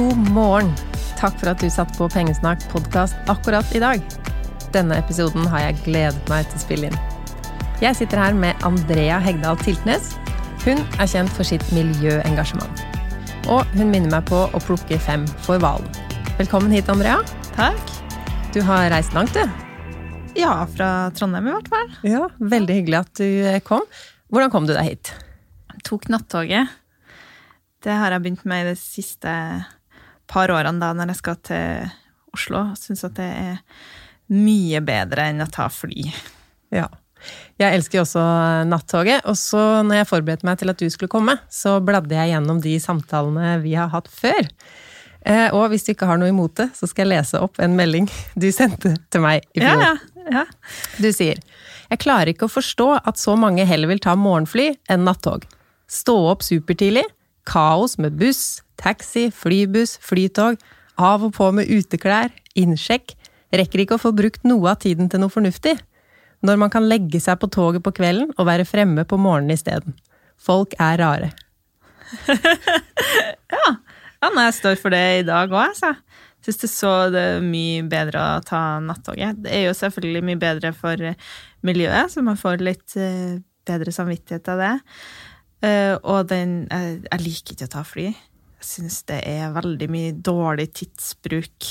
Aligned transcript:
God 0.00 0.16
morgen. 0.32 0.70
Takk 1.20 1.34
for 1.36 1.50
at 1.50 1.60
du 1.60 1.66
satt 1.68 1.90
på 1.98 2.06
Pengesnakk 2.08 2.62
podkast 2.72 3.18
akkurat 3.28 3.68
i 3.76 3.82
dag. 3.82 4.00
Denne 4.72 4.96
episoden 4.96 5.44
har 5.52 5.60
jeg 5.66 5.80
gledet 5.84 6.30
meg 6.30 6.46
til 6.48 6.56
å 6.56 6.60
spille 6.62 6.88
inn. 6.88 6.94
Jeg 7.82 7.98
sitter 7.98 8.22
her 8.22 8.38
med 8.38 8.62
Andrea 8.64 9.18
Hegdal 9.20 9.58
Tiltnes. 9.60 10.14
Hun 10.62 10.78
er 10.96 11.10
kjent 11.10 11.28
for 11.36 11.44
sitt 11.44 11.66
miljøengasjement. 11.76 12.80
Og 13.52 13.68
hun 13.74 13.90
minner 13.92 14.08
meg 14.14 14.24
på 14.30 14.38
å 14.48 14.60
plukke 14.64 14.96
fem 15.04 15.26
for 15.44 15.60
hvalen. 15.60 15.84
Velkommen 16.38 16.72
hit, 16.72 16.88
Andrea. 16.88 17.18
Takk. 17.58 17.92
Du 18.56 18.62
har 18.64 18.88
reist 18.94 19.12
langt, 19.12 19.36
du. 19.36 19.44
Ja, 20.38 20.62
fra 20.78 21.10
Trondheim 21.18 21.50
i 21.50 21.52
hvert 21.58 21.68
fall. 21.74 21.90
Ja, 22.08 22.22
Veldig 22.40 22.78
hyggelig 22.78 23.02
at 23.02 23.20
du 23.20 23.60
kom. 23.68 23.84
Hvordan 24.32 24.54
kom 24.54 24.70
du 24.70 24.72
deg 24.72 24.94
hit? 24.94 25.12
Jeg 25.74 25.84
Tok 25.90 26.08
nattoget. 26.08 26.72
Det 27.84 27.98
har 28.00 28.16
jeg 28.16 28.24
begynt 28.24 28.48
med 28.48 28.64
i 28.64 28.70
det 28.70 28.80
siste 28.80 29.34
par 30.30 30.52
årene 30.54 30.82
da, 30.82 30.92
når 30.96 31.12
jeg 31.12 31.20
skal 31.20 31.40
til 31.46 31.90
Oslo. 32.36 32.64
Syns 32.78 33.04
at 33.06 33.16
det 33.18 33.28
er 33.28 33.60
mye 34.30 34.80
bedre 34.86 35.30
enn 35.32 35.42
å 35.42 35.50
ta 35.50 35.66
fly. 35.72 36.10
Ja. 36.74 36.86
Jeg 37.60 37.76
elsker 37.76 37.98
jo 37.98 38.04
også 38.06 38.22
nattoget. 38.70 39.26
Og 39.28 39.36
så 39.38 39.82
når 39.86 40.02
jeg 40.02 40.10
forberedte 40.10 40.48
meg 40.48 40.60
til 40.60 40.72
at 40.72 40.80
du 40.80 40.86
skulle 40.92 41.12
komme, 41.12 41.36
så 41.52 41.78
bladde 41.84 42.16
jeg 42.16 42.32
gjennom 42.32 42.62
de 42.64 42.76
samtalene 42.82 43.58
vi 43.64 43.74
har 43.76 43.90
hatt 43.92 44.08
før. 44.12 44.48
Eh, 45.20 45.48
og 45.52 45.68
hvis 45.68 45.84
du 45.84 45.92
ikke 45.92 46.08
har 46.08 46.20
noe 46.20 46.30
imot 46.32 46.54
det, 46.56 46.70
så 46.76 46.88
skal 46.88 47.04
jeg 47.04 47.18
lese 47.18 47.40
opp 47.44 47.60
en 47.60 47.74
melding 47.76 48.06
du 48.40 48.48
sendte 48.56 48.94
til 49.12 49.24
meg 49.24 49.44
i 49.52 49.60
fjor. 49.60 49.82
Ja, 49.84 49.92
ja, 50.16 50.30
ja. 50.40 50.44
Du 50.96 51.10
sier 51.12 51.36
Jeg 51.90 52.00
klarer 52.00 52.32
ikke 52.32 52.46
å 52.46 52.52
forstå 52.52 52.86
at 53.04 53.20
så 53.20 53.34
mange 53.36 53.66
heller 53.68 53.90
vil 53.90 54.00
ta 54.00 54.14
morgenfly 54.16 54.70
enn 54.88 55.04
nattog. 55.04 55.44
Stå 55.90 56.14
opp 56.30 56.44
supertidlig, 56.46 57.04
kaos 57.48 57.96
med 57.98 58.18
buss, 58.20 58.62
taxi, 58.80 59.28
flybuss, 59.34 59.96
flytog, 60.04 60.60
av 61.00 61.24
og 61.24 61.34
på 61.36 61.48
med 61.56 61.70
uteklær, 61.70 62.32
innsjekk, 62.58 63.14
rekker 63.56 63.84
ikke 63.84 63.96
å 63.96 64.02
få 64.02 64.12
brukt 64.16 64.44
noe 64.46 64.72
av 64.72 64.80
tiden 64.84 65.10
til 65.10 65.22
noe 65.22 65.32
fornuftig. 65.32 65.76
Når 66.46 66.60
man 66.60 66.72
kan 66.72 66.86
legge 66.88 67.20
seg 67.20 67.40
på 67.40 67.50
toget 67.52 67.84
på 67.84 67.92
kvelden 67.96 68.30
og 68.36 68.48
være 68.48 68.68
fremme 68.68 69.04
på 69.08 69.18
morgenen 69.20 69.56
isteden. 69.56 69.96
Folk 70.40 70.72
er 70.80 71.00
rare. 71.00 71.32
ja. 73.54 73.66
ja, 73.68 74.30
nei, 74.32 74.46
jeg 74.48 74.56
står 74.56 74.80
for 74.80 74.94
det 74.94 75.04
i 75.20 75.26
dag 75.28 75.52
òg, 75.52 75.74
altså. 75.74 75.94
Syns 76.40 76.62
det 76.62 76.70
så 76.72 76.92
det 77.12 77.22
er 77.34 77.44
mye 77.44 77.84
bedre 77.88 78.22
å 78.22 78.44
ta 78.44 78.62
nattoget. 78.80 79.42
Det 79.44 79.52
er 79.52 79.66
jo 79.66 79.76
selvfølgelig 79.76 80.24
mye 80.30 80.40
bedre 80.40 80.72
for 80.76 81.10
miljøet, 81.68 82.14
så 82.14 82.24
man 82.24 82.40
får 82.40 82.64
litt 82.64 82.96
eh, 82.96 83.36
bedre 83.68 83.92
samvittighet 83.92 84.48
av 84.48 84.62
det. 84.64 84.72
Eh, 85.60 85.94
og 86.00 86.28
den 86.30 86.64
Jeg, 86.70 87.02
jeg 87.04 87.24
liker 87.24 87.56
ikke 87.56 87.68
å 87.68 87.74
ta 87.76 87.84
fly. 87.84 88.08
Jeg 88.60 88.68
syns 88.68 89.02
det 89.08 89.22
er 89.28 89.54
veldig 89.56 89.88
mye 89.92 90.16
dårlig 90.16 90.70
tidsbruk 90.76 91.68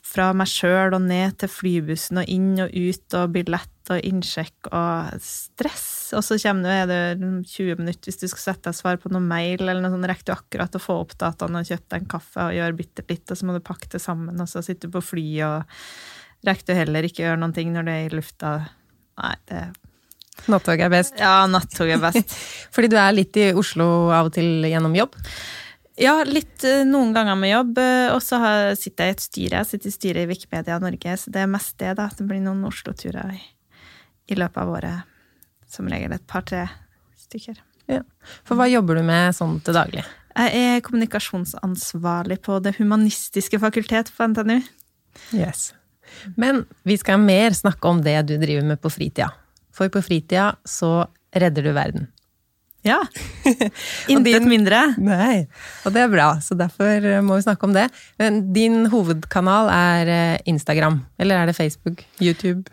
fra 0.00 0.30
meg 0.32 0.48
sjøl 0.48 0.94
og 0.96 1.02
ned 1.04 1.34
til 1.42 1.50
flybussen 1.52 2.22
og 2.22 2.30
inn 2.32 2.54
og 2.62 2.72
ut 2.72 3.16
og 3.18 3.32
billett 3.34 3.92
og 3.92 4.04
innsjekk 4.04 4.70
og 4.72 5.18
stress. 5.20 5.88
Og 6.16 6.24
så 6.24 6.38
kommer 6.40 6.68
det, 6.68 6.76
er 6.76 6.88
det 7.18 7.42
20 7.52 7.82
minutter 7.82 8.08
hvis 8.08 8.20
du 8.22 8.26
skal 8.30 8.44
sette 8.46 8.70
deg 8.70 8.78
svar 8.78 9.00
på 9.00 9.12
noe 9.12 9.24
mail, 9.24 9.60
eller 9.60 9.82
noe 9.84 9.92
sånt, 9.92 10.08
rekker 10.08 10.30
du 10.30 10.34
akkurat 10.36 10.78
å 10.78 10.82
få 10.82 10.96
opp 11.02 11.12
dataene 11.20 11.60
og 11.60 11.68
kjøpe 11.68 11.84
deg 11.84 12.00
en 12.00 12.12
kaffe 12.16 12.46
og 12.46 12.56
gjøre 12.56 12.78
bitte 12.80 13.04
litt, 13.10 13.26
og 13.28 13.40
så 13.40 13.48
må 13.48 13.56
du 13.56 13.64
pakke 13.64 13.90
det 13.92 14.00
sammen, 14.04 14.40
og 14.40 14.48
så 14.48 14.64
sitter 14.64 14.88
du 14.88 14.96
på 14.96 15.04
fly 15.10 15.26
og 15.48 15.84
rekker 16.48 16.70
du 16.70 16.80
heller 16.80 17.08
ikke 17.08 17.26
gjøre 17.26 17.42
noen 17.42 17.56
ting 17.56 17.74
når 17.74 17.84
du 17.84 17.92
er 17.92 18.06
i 18.06 18.16
lufta. 18.16 18.54
Nei, 19.20 19.34
det 19.50 19.62
Nattog 20.48 20.80
er 20.80 20.90
best. 20.92 21.18
Ja, 21.20 21.46
nattog 21.50 21.90
er 21.90 21.98
best. 22.02 22.34
Fordi 22.74 22.88
du 22.92 22.96
er 23.00 23.12
litt 23.16 23.36
i 23.36 23.50
Oslo 23.58 24.08
av 24.14 24.30
og 24.30 24.36
til 24.38 24.64
gjennom 24.68 24.94
jobb? 24.96 25.16
Ja, 25.98 26.20
litt 26.24 26.62
eh, 26.64 26.84
noen 26.86 27.10
ganger 27.16 27.34
med 27.40 27.50
jobb. 27.50 27.78
eh, 27.82 28.12
Og 28.14 28.22
så 28.22 28.38
sitter 28.78 29.08
jeg 29.08 29.14
i 29.14 29.16
et 29.16 29.24
styre. 29.24 29.62
Jeg 29.64 29.70
sitter 29.72 29.90
i 29.90 29.96
styret 29.96 30.22
i 30.24 30.30
Wikipedia 30.30 30.78
Norge, 30.82 31.16
så 31.18 31.32
det 31.34 31.42
er 31.42 31.50
mest 31.50 31.74
det, 31.82 31.96
da. 31.98 32.06
Det 32.14 32.26
blir 32.28 32.40
noen 32.44 32.62
Oslo-turer 32.70 33.32
i, 33.34 33.40
i 34.30 34.38
løpet 34.38 34.62
av 34.62 34.70
året. 34.78 35.02
Som 35.68 35.90
regel 35.90 36.14
et 36.16 36.24
par-tre 36.30 36.62
stykker. 37.26 37.58
Ja. 37.90 38.00
For 38.46 38.56
hva 38.56 38.68
jobber 38.70 39.00
du 39.00 39.02
med 39.04 39.34
sånn 39.36 39.58
til 39.64 39.74
daglig? 39.76 40.04
Jeg 40.38 40.62
er 40.78 40.80
kommunikasjonsansvarlig 40.86 42.38
på 42.46 42.60
Det 42.62 42.76
humanistiske 42.78 43.58
fakultet 43.60 44.12
på 44.14 44.28
NTNU. 44.30 44.60
Yes. 45.34 45.72
Men 46.38 46.62
vi 46.88 46.96
skal 47.00 47.18
mer 47.20 47.56
snakke 47.58 47.90
om 47.90 48.00
det 48.04 48.14
du 48.30 48.36
driver 48.40 48.64
med 48.70 48.80
på 48.80 48.92
fritida. 48.92 49.32
For 49.78 49.90
på 49.94 50.02
fritida 50.02 50.50
så 50.66 51.06
redder 51.38 51.68
du 51.68 51.72
verden. 51.76 52.08
Ja. 52.86 52.98
Intet 54.12 54.44
mindre. 54.48 54.78
Nei, 55.02 55.44
og 55.86 55.94
det 55.94 56.02
er 56.04 56.12
bra, 56.12 56.28
så 56.42 56.56
derfor 56.58 57.04
eh, 57.04 57.20
må 57.26 57.36
vi 57.38 57.44
snakke 57.46 57.66
om 57.68 57.74
det. 57.76 57.88
Men 58.20 58.40
din 58.54 58.86
hovedkanal 58.92 59.70
er 59.74 60.10
eh, 60.14 60.38
Instagram, 60.50 61.00
eller 61.20 61.42
er 61.42 61.50
det 61.50 61.56
Facebook? 61.58 62.04
YouTube? 62.22 62.64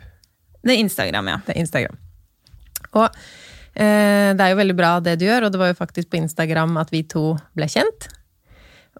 Det 0.66 0.74
er 0.76 0.82
Instagram, 0.82 1.28
ja. 1.34 1.40
Det 1.46 1.54
er 1.56 1.60
Instagram. 1.62 1.98
Og 2.96 3.06
eh, 3.10 4.30
det 4.38 4.40
er 4.46 4.54
jo 4.54 4.60
veldig 4.62 4.76
bra 4.78 4.94
det 5.04 5.18
du 5.20 5.26
gjør, 5.28 5.46
og 5.48 5.52
det 5.54 5.60
var 5.62 5.72
jo 5.74 5.78
faktisk 5.82 6.10
på 6.14 6.20
Instagram 6.22 6.78
at 6.80 6.94
vi 6.94 7.02
to 7.10 7.34
ble 7.58 7.68
kjent. 7.70 8.08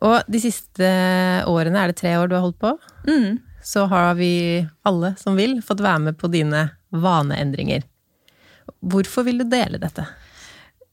Og 0.04 0.18
de 0.28 0.42
siste 0.42 0.88
årene, 1.48 1.80
er 1.80 1.94
det 1.94 2.00
tre 2.02 2.16
år 2.20 2.28
du 2.28 2.36
har 2.36 2.44
holdt 2.44 2.60
på, 2.60 2.74
Mm. 3.08 3.38
så 3.64 3.86
har 3.88 4.14
vi 4.18 4.60
alle 4.86 5.14
som 5.18 5.38
vil 5.38 5.60
fått 5.64 5.80
være 5.80 6.02
med 6.10 6.18
på 6.20 6.28
dine 6.30 6.66
vaneendringer. 6.92 7.86
Hvorfor 8.80 9.26
vil 9.26 9.42
du 9.42 9.46
dele 9.50 9.80
dette? 9.82 10.06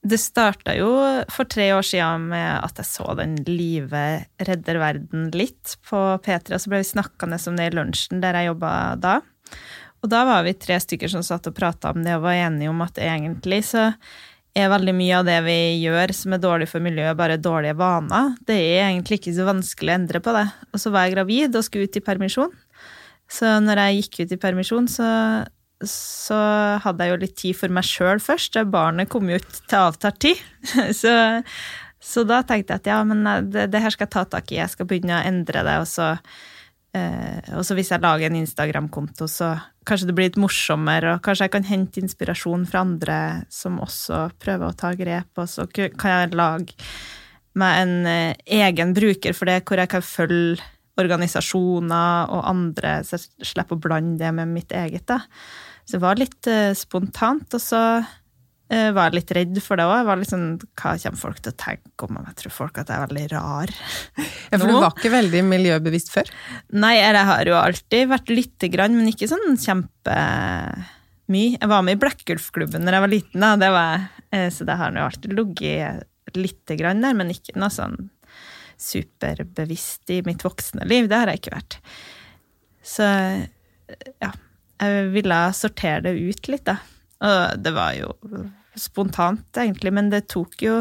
Det 0.04 0.20
starta 0.20 0.74
jo 0.76 0.90
for 1.32 1.48
tre 1.48 1.70
år 1.78 1.86
siden 1.88 2.28
med 2.34 2.48
at 2.60 2.82
jeg 2.82 2.90
så 2.90 3.14
den 3.16 3.38
Live 3.48 4.02
redder 4.44 4.82
verden 4.82 5.30
litt 5.32 5.78
på 5.88 6.02
P3, 6.26 6.58
og 6.58 6.60
så 6.60 6.72
ble 6.74 6.82
vi 6.82 6.90
snakkende 6.90 7.40
om 7.40 7.60
det 7.60 7.70
i 7.70 7.76
lunsjen 7.78 8.24
der 8.24 8.36
jeg 8.36 8.52
jobba 8.52 8.74
da. 9.00 9.16
Og 10.04 10.12
da 10.12 10.26
var 10.28 10.44
vi 10.44 10.58
tre 10.60 10.76
stykker 10.84 11.08
som 11.08 11.24
satt 11.24 11.48
og 11.48 11.56
prata 11.56 11.94
om 11.94 12.04
det 12.04 12.18
og 12.18 12.26
var 12.26 12.42
enige 12.50 12.74
om 12.74 12.84
at 12.84 13.00
egentlig 13.00 13.62
så 13.70 13.94
er 14.54 14.70
veldig 14.70 14.94
mye 14.98 15.22
av 15.22 15.26
det 15.26 15.40
vi 15.48 15.58
gjør 15.82 16.12
som 16.14 16.36
er 16.36 16.42
dårlig 16.44 16.68
for 16.70 16.84
miljøet, 16.84 17.18
bare 17.18 17.40
dårlige 17.42 17.78
vaner. 17.80 18.36
Det 18.46 18.58
er 18.60 18.90
egentlig 18.90 19.22
ikke 19.22 19.34
så 19.40 19.48
vanskelig 19.48 19.94
å 19.94 19.96
endre 19.96 20.22
på 20.24 20.36
det. 20.36 20.46
Og 20.74 20.84
så 20.84 20.92
var 20.94 21.08
jeg 21.08 21.16
gravid 21.16 21.58
og 21.58 21.66
skulle 21.66 21.88
ut 21.88 21.98
i 21.98 22.04
permisjon. 22.06 22.54
Så 23.32 23.56
når 23.64 23.82
jeg 23.82 24.02
gikk 24.02 24.20
ut 24.20 24.36
i 24.36 24.42
permisjon, 24.44 24.90
så, 24.92 25.08
så 25.90 26.38
hadde 26.84 27.06
jeg 27.06 27.14
jo 27.14 27.22
litt 27.22 27.36
tid 27.40 27.58
for 27.60 27.74
meg 27.74 27.88
sjøl 27.88 28.22
først. 28.24 28.60
Barnet 28.72 29.12
kom 29.12 29.30
jo 29.32 29.40
ut 29.42 29.60
til 29.68 29.80
avtalt 29.80 30.22
tid. 30.24 30.44
Så, 31.02 31.14
så 32.04 32.24
da 32.28 32.42
tenkte 32.44 32.76
jeg 32.76 32.82
at 32.82 32.88
ja, 32.90 32.98
men 33.08 33.24
det, 33.52 33.70
det 33.72 33.80
her 33.80 33.94
skal 33.94 34.06
jeg 34.08 34.14
ta 34.16 34.24
tak 34.28 34.52
i, 34.52 34.58
jeg 34.60 34.72
skal 34.72 34.88
begynne 34.90 35.16
å 35.16 35.24
endre 35.28 35.62
det. 35.64 35.76
Og 35.80 35.88
så, 35.88 36.10
eh, 36.96 37.40
og 37.56 37.64
så 37.64 37.78
hvis 37.78 37.94
jeg 37.94 38.04
lager 38.04 38.28
en 38.28 38.40
Instagram-konto, 38.42 39.28
så 39.32 39.54
kanskje 39.88 40.10
det 40.10 40.16
blir 40.18 40.28
litt 40.28 40.40
morsommere, 40.40 41.16
og 41.16 41.24
kanskje 41.24 41.48
jeg 41.48 41.54
kan 41.56 41.68
hente 41.68 42.04
inspirasjon 42.04 42.68
fra 42.68 42.84
andre 42.84 43.18
som 43.52 43.80
også 43.84 44.26
prøver 44.44 44.68
å 44.68 44.78
ta 44.80 44.92
grep, 45.00 45.32
og 45.40 45.48
så 45.52 45.68
kan 45.72 46.12
jeg 46.12 46.36
lage 46.36 46.76
meg 47.60 47.82
en 47.84 47.98
eh, 48.10 48.46
egen 48.66 48.96
bruker 48.98 49.36
for 49.38 49.52
det, 49.52 49.62
hvor 49.68 49.80
jeg 49.80 49.92
kan 49.94 50.06
følge 50.06 50.72
organisasjoner 51.02 52.34
og 52.34 52.48
andre, 52.50 53.00
så 53.06 53.18
jeg 53.18 53.50
slipper 53.50 53.78
å 53.78 53.82
blande 53.82 54.20
det 54.22 54.34
med 54.36 54.52
mitt 54.52 54.74
eget. 54.78 55.08
Da. 55.10 55.24
Så 55.84 55.98
det 55.98 56.04
var 56.04 56.20
litt 56.20 56.48
eh, 56.48 56.72
spontant, 56.78 57.48
og 57.56 57.62
så 57.62 57.82
eh, 58.00 58.90
var 58.96 59.10
jeg 59.10 59.18
litt 59.18 59.34
redd 59.38 59.60
for 59.64 59.80
det 59.80 59.88
òg. 59.90 60.12
Sånn, 60.30 60.48
Hva 60.80 60.96
kommer 61.02 61.20
folk 61.20 61.42
til 61.44 61.54
å 61.54 61.60
tenke 61.60 62.08
om 62.08 62.16
meg? 62.16 62.30
Jeg 62.32 62.40
tror 62.44 62.56
folk 62.56 62.80
at 62.80 62.92
jeg 62.92 62.98
er 62.98 63.08
veldig 63.10 63.28
rar. 63.36 63.76
Ja, 64.54 64.60
for 64.62 64.70
du 64.70 64.76
var 64.78 64.94
ikke 64.94 65.10
veldig 65.10 65.40
miljøbevisst 65.50 66.12
før? 66.14 66.28
Nei, 66.78 66.94
jeg 67.00 67.26
har 67.26 67.50
jo 67.50 67.56
alltid 67.58 68.12
vært 68.12 68.30
lite 68.30 68.68
grann, 68.70 68.94
men 68.94 69.10
ikke 69.10 69.26
sånn 69.32 69.58
kjempemye. 69.58 70.84
Jeg 71.34 71.70
var 71.72 71.82
med 71.82 71.98
i 71.98 72.02
Blekkulfklubben 72.04 72.86
da 72.86 72.94
jeg 72.94 73.06
var 73.08 73.12
liten, 73.12 73.42
da. 73.42 73.56
Det 73.58 73.72
var, 73.74 74.04
eh, 74.36 74.50
så 74.54 74.68
det 74.70 74.78
har 74.78 74.94
jo 74.94 75.08
alltid 75.08 75.34
ligget 75.40 76.38
lite 76.38 76.78
grann 76.78 77.02
der, 77.04 77.18
men 77.18 77.34
ikke 77.34 77.58
noe 77.58 77.74
sånn 77.74 77.98
superbevisst 78.84 80.12
i 80.14 80.22
mitt 80.26 80.44
voksne 80.46 80.86
liv. 80.90 81.10
Det 81.10 81.18
har 81.18 81.32
jeg 81.32 81.42
ikke 81.42 81.56
vært. 81.56 81.80
Så 82.84 83.08
ja, 84.22 84.32
jeg 84.84 85.10
ville 85.16 85.40
sortere 85.58 86.04
det 86.06 86.16
ut 86.20 86.52
litt, 86.52 86.66
da. 86.70 86.78
Og 87.24 87.64
det 87.64 87.74
var 87.76 87.96
jo 87.98 88.14
spontant, 88.80 89.46
egentlig, 89.56 89.94
men 89.94 90.10
det 90.12 90.26
tok 90.34 90.58
jo 90.66 90.80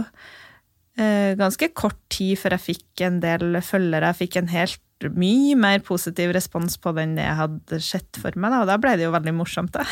eh, 0.96 1.34
ganske 1.38 1.68
kort 1.76 2.00
tid 2.12 2.40
før 2.40 2.56
jeg 2.56 2.66
fikk 2.70 3.04
en 3.06 3.20
del 3.22 3.60
følgere. 3.64 4.12
Jeg 4.12 4.24
fikk 4.24 4.40
en 4.40 4.50
helt 4.52 4.80
mye 5.10 5.56
mer 5.58 5.80
positiv 5.82 6.30
respons 6.34 6.76
på 6.78 6.92
den 6.94 7.16
jeg 7.18 7.34
hadde 7.38 7.78
sett 7.82 8.18
for 8.22 8.34
meg, 8.38 8.52
da, 8.54 8.60
og 8.62 8.70
da 8.70 8.76
ble 8.80 8.94
det 8.98 9.06
jo 9.08 9.14
veldig 9.14 9.34
morsomt, 9.34 9.74
da. 9.74 9.86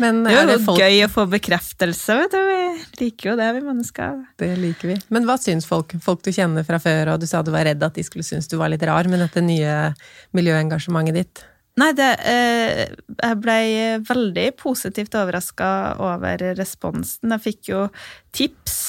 Men 0.00 0.22
Det 0.24 0.32
er 0.32 0.52
jo 0.54 0.60
folk 0.64 0.80
gøy 0.80 1.02
å 1.04 1.10
få 1.12 1.26
bekreftelse, 1.30 2.16
vet 2.22 2.32
du. 2.32 2.38
Vi 2.40 3.04
liker 3.04 3.32
jo 3.32 3.36
det, 3.38 3.50
vi 3.56 3.62
mennesker. 3.66 4.16
Det 4.40 4.50
liker 4.58 4.94
vi. 4.94 4.96
Men 5.12 5.28
hva 5.28 5.36
syns 5.40 5.68
folk? 5.68 5.92
Folk 6.02 6.24
du 6.24 6.32
kjenner 6.32 6.64
fra 6.66 6.80
før, 6.82 7.14
og 7.14 7.20
du 7.20 7.28
sa 7.28 7.42
du 7.44 7.52
var 7.52 7.68
redd 7.68 7.84
at 7.84 7.98
de 7.98 8.04
skulle 8.06 8.26
synes 8.26 8.48
du 8.48 8.56
var 8.60 8.72
litt 8.72 8.84
rar 8.88 9.08
med 9.12 9.20
dette 9.22 9.44
nye 9.44 9.92
miljøengasjementet 10.36 11.20
ditt. 11.20 11.44
Nei, 11.78 11.92
det 11.94 12.08
eh, 12.26 12.80
Jeg 13.20 13.38
ble 13.40 13.60
veldig 14.08 14.48
positivt 14.58 15.14
overraska 15.16 15.70
over 16.02 16.42
responsen. 16.58 17.30
Jeg 17.36 17.44
fikk 17.46 17.70
jo 17.70 17.86
tips 18.34 18.80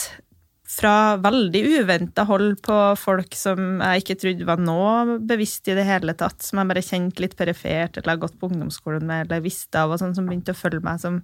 fra 0.72 1.18
veldig 1.20 1.62
uventa 1.82 2.24
hold 2.30 2.62
på 2.64 2.78
folk 3.00 3.36
som 3.36 3.82
jeg 3.84 4.04
ikke 4.04 4.18
trodde 4.22 4.48
var 4.48 4.62
noe 4.62 5.18
bevisst 5.28 5.68
i 5.68 5.76
det 5.76 5.84
hele 5.88 6.16
tatt, 6.18 6.40
som 6.46 6.62
jeg 6.62 6.72
bare 6.72 6.86
kjente 6.86 7.24
litt 7.24 7.36
perifert 7.40 8.00
eller 8.00 8.16
har 8.16 8.22
gått 8.24 8.38
på 8.40 8.48
ungdomsskolen 8.48 9.04
med 9.08 9.26
eller 9.26 9.44
visste 9.44 9.82
av, 9.82 9.92
og 9.92 10.00
sånn 10.00 10.16
som 10.16 10.30
begynte 10.30 10.56
å 10.56 10.62
følge 10.62 10.84
meg, 10.86 11.02
som 11.04 11.20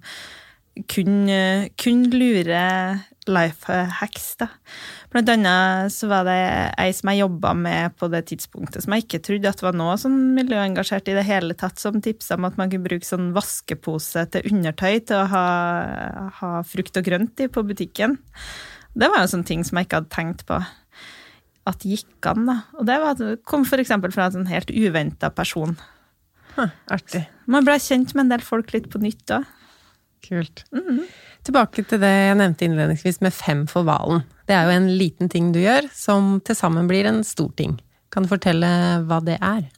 kunne, 0.86 1.68
kunne 1.80 2.10
lure 2.12 2.64
life 3.28 3.72
hacks, 3.98 4.30
da. 4.40 4.48
Blant 5.12 5.28
annet 5.32 5.92
så 5.92 6.08
var 6.10 6.24
det 6.28 6.38
ei 6.80 6.92
som 6.96 7.10
jeg 7.12 7.22
jobba 7.22 7.52
med 7.56 7.96
på 8.00 8.08
det 8.12 8.24
tidspunktet, 8.30 8.82
som 8.84 8.94
jeg 8.94 9.04
ikke 9.04 9.20
trodde 9.24 9.52
at 9.52 9.62
var 9.64 9.76
noe 9.76 9.96
sånn 10.00 10.16
miljøengasjert 10.36 11.10
i 11.12 11.16
det 11.18 11.26
hele 11.28 11.56
tatt, 11.58 11.80
som 11.80 12.00
tipsa 12.04 12.38
om 12.38 12.48
at 12.48 12.58
man 12.60 12.72
kunne 12.72 12.88
bruke 12.88 13.08
sånn 13.08 13.30
vaskepose 13.36 14.24
til 14.32 14.48
undertøy 14.52 15.00
til 15.10 15.20
å 15.20 15.28
ha, 15.32 15.46
ha 16.40 16.52
frukt 16.66 17.00
og 17.00 17.08
grønt 17.08 17.44
i 17.44 17.50
på 17.52 17.64
butikken. 17.68 18.18
Det 18.98 19.10
var 19.12 19.22
jo 19.22 19.32
sånne 19.34 19.48
ting 19.48 19.64
som 19.66 19.78
jeg 19.78 19.88
ikke 19.88 20.02
hadde 20.02 20.14
tenkt 20.14 20.46
på 20.48 20.62
at 21.68 21.84
gikk 21.84 22.24
an, 22.30 22.48
da. 22.48 22.56
Og 22.80 22.88
det 22.88 22.96
var, 23.02 23.22
kom 23.44 23.66
eksempel 23.68 24.12
fra 24.14 24.28
en 24.28 24.38
sånn 24.38 24.50
helt 24.50 24.72
uventa 24.72 25.28
person. 25.34 25.76
Huh, 26.56 26.72
artig. 26.90 27.26
Man 27.46 27.66
ble 27.66 27.76
kjent 27.82 28.14
med 28.16 28.26
en 28.26 28.32
del 28.32 28.44
folk 28.44 28.72
litt 28.74 28.88
på 28.90 29.00
nytt 29.02 29.36
òg. 29.36 29.44
Kult. 30.26 30.64
Mm 30.72 30.82
-hmm. 30.88 31.04
Tilbake 31.44 31.82
til 31.82 32.00
det 32.00 32.08
jeg 32.08 32.36
nevnte 32.36 32.64
innledningsvis 32.64 33.20
med 33.20 33.32
fem 33.32 33.66
for 33.66 33.82
hvalen. 33.82 34.22
Det 34.46 34.54
er 34.54 34.64
jo 34.64 34.70
en 34.70 34.98
liten 34.98 35.28
ting 35.28 35.52
du 35.52 35.60
gjør, 35.60 35.88
som 35.92 36.40
til 36.40 36.56
sammen 36.56 36.88
blir 36.88 37.06
en 37.06 37.24
stor 37.24 37.50
ting. 37.56 37.80
Kan 38.10 38.22
du 38.24 38.28
fortelle 38.28 38.68
hva 39.04 39.20
det 39.24 39.38
er? 39.40 39.68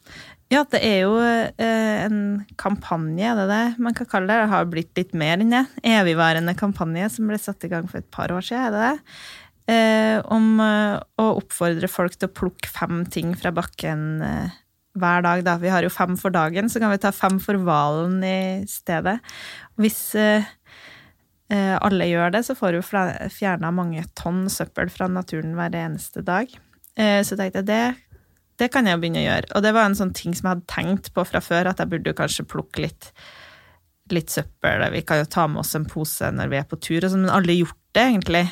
Ja, 0.51 0.65
det 0.67 0.81
er 0.83 1.05
jo 1.05 1.13
eh, 1.23 2.05
en 2.07 2.45
kampanje, 2.59 3.23
er 3.23 3.39
det 3.39 3.47
det 3.53 3.67
man 3.79 3.95
kan 3.95 4.09
kalle 4.11 4.27
det? 4.27 4.39
Det 4.43 4.51
har 4.51 4.65
blitt 4.67 4.99
litt 4.99 5.13
mer 5.15 5.39
enn 5.39 5.55
det. 5.55 5.63
Evigvarende 5.87 6.57
kampanje 6.59 7.07
som 7.15 7.31
ble 7.31 7.39
satt 7.39 7.67
i 7.67 7.71
gang 7.71 7.87
for 7.91 8.03
et 8.03 8.11
par 8.11 8.35
år 8.35 8.43
siden, 8.43 8.67
er 8.67 8.75
det 8.75 8.89
det? 8.89 9.15
Eh, 9.71 10.17
om 10.35 10.59
eh, 10.65 10.97
å 11.23 11.29
oppfordre 11.37 11.91
folk 11.91 12.19
til 12.19 12.27
å 12.27 12.35
plukke 12.35 12.71
fem 12.71 13.05
ting 13.15 13.37
fra 13.39 13.55
bakken 13.55 14.03
hver 14.99 15.23
dag, 15.23 15.45
da. 15.47 15.55
Vi 15.63 15.71
har 15.71 15.87
jo 15.87 15.93
fem 15.93 16.17
for 16.19 16.35
dagen, 16.35 16.67
så 16.67 16.83
kan 16.83 16.91
vi 16.91 16.99
ta 16.99 17.13
fem 17.15 17.39
for 17.43 17.55
hvalen 17.63 18.19
i 18.27 18.67
stedet. 18.67 19.21
Hvis 19.81 19.99
eh, 20.19 20.45
eh, 21.53 21.77
alle 21.81 22.09
gjør 22.11 22.35
det, 22.35 22.45
så 22.47 22.57
får 22.59 22.77
du 22.77 22.81
fjerna 22.85 23.73
mange 23.75 24.05
tonn 24.19 24.45
søppel 24.53 24.93
fra 24.93 25.09
naturen 25.09 25.57
hver 25.57 25.77
eneste 25.79 26.25
dag. 26.27 26.53
Eh, 27.01 27.21
så 27.25 27.39
tenkte 27.39 27.63
jeg 27.63 27.71
det, 27.71 27.85
det 28.61 28.69
kan 28.73 28.87
jeg 28.87 28.99
jo 28.99 29.03
begynne 29.03 29.23
å 29.23 29.29
gjøre. 29.29 29.53
Og 29.57 29.65
det 29.65 29.75
var 29.77 29.89
en 29.89 29.97
sånn 29.97 30.13
ting 30.17 30.37
som 30.37 30.49
jeg 30.49 30.59
hadde 30.59 30.73
tenkt 30.75 31.13
på 31.17 31.25
fra 31.25 31.41
før, 31.45 31.71
at 31.71 31.81
jeg 31.81 31.93
burde 31.95 32.17
kanskje 32.19 32.49
plukke 32.49 32.85
litt, 32.85 33.11
litt 34.13 34.33
søppel. 34.33 34.85
Vi 34.93 35.05
kan 35.09 35.23
jo 35.23 35.31
ta 35.33 35.47
med 35.49 35.63
oss 35.65 35.77
en 35.79 35.89
pose 35.89 36.29
når 36.35 36.53
vi 36.53 36.61
er 36.61 36.69
på 36.69 36.81
tur, 36.83 37.09
sånn, 37.09 37.25
men 37.25 37.35
alle 37.35 37.57
gjort 37.57 37.79
det, 37.97 38.05
egentlig. 38.05 38.47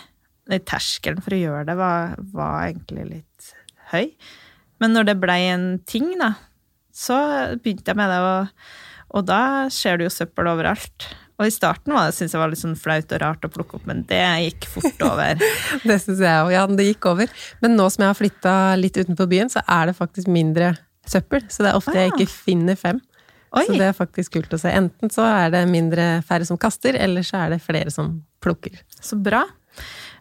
Terskelen 0.48 1.20
for 1.20 1.36
å 1.36 1.42
gjøre 1.42 1.66
det 1.68 1.76
var, 1.76 2.14
var 2.32 2.70
egentlig 2.70 3.08
litt 3.10 3.54
høy. 3.92 4.06
Men 4.80 4.94
når 4.94 5.10
det 5.10 5.20
blei 5.20 5.42
en 5.50 5.66
ting, 5.84 6.14
da, 6.20 6.32
så 6.94 7.18
begynte 7.60 7.92
jeg 7.92 7.98
med 7.98 8.14
det, 8.14 8.20
og, 8.24 8.86
og 9.16 9.24
da 9.28 9.40
ser 9.72 9.98
du 9.98 10.06
jo 10.06 10.12
søppel 10.12 10.50
overalt. 10.50 11.08
Og 11.38 11.46
i 11.46 11.54
starten 11.54 11.94
var 11.94 12.08
det, 12.08 12.16
synes 12.16 12.34
jeg 12.34 12.40
var 12.42 12.50
litt 12.50 12.60
sånn 12.60 12.78
flaut 12.78 13.12
og 13.14 13.20
rart 13.22 13.46
å 13.46 13.50
plukke 13.52 13.78
opp, 13.78 13.84
men 13.86 14.02
det 14.10 14.20
gikk 14.42 14.66
fort 14.72 15.04
over. 15.06 15.38
det 15.88 15.98
syns 16.02 16.22
jeg 16.24 16.42
òg. 16.42 16.50
Ja, 16.50 16.64
det 16.66 16.88
gikk 16.88 17.06
over. 17.12 17.30
Men 17.62 17.76
nå 17.78 17.86
som 17.94 18.04
jeg 18.04 18.10
har 18.10 18.18
flytta 18.18 18.54
litt 18.80 18.98
utenfor 18.98 19.30
byen, 19.30 19.52
så 19.52 19.62
er 19.62 19.88
det 19.88 19.94
faktisk 19.98 20.30
mindre 20.34 20.72
søppel. 21.08 21.46
Så 21.46 21.62
det 21.62 21.70
er 21.70 21.78
ofte 21.78 21.94
ah. 21.94 22.02
jeg 22.02 22.16
ikke 22.16 22.32
finner 22.32 22.78
fem. 22.80 22.98
Oi. 23.56 23.64
Så 23.64 23.78
det 23.78 23.86
er 23.86 23.94
faktisk 23.96 24.34
kult 24.34 24.52
å 24.52 24.60
se. 24.60 24.72
Enten 24.74 25.14
så 25.14 25.24
er 25.24 25.54
det 25.54 25.62
mindre 25.70 26.08
færre 26.26 26.48
som 26.48 26.58
kaster, 26.60 26.98
eller 26.98 27.24
så 27.24 27.44
er 27.44 27.54
det 27.54 27.62
flere 27.64 27.94
som 27.94 28.18
plukker. 28.44 28.82
Så 29.00 29.16
bra. 29.22 29.44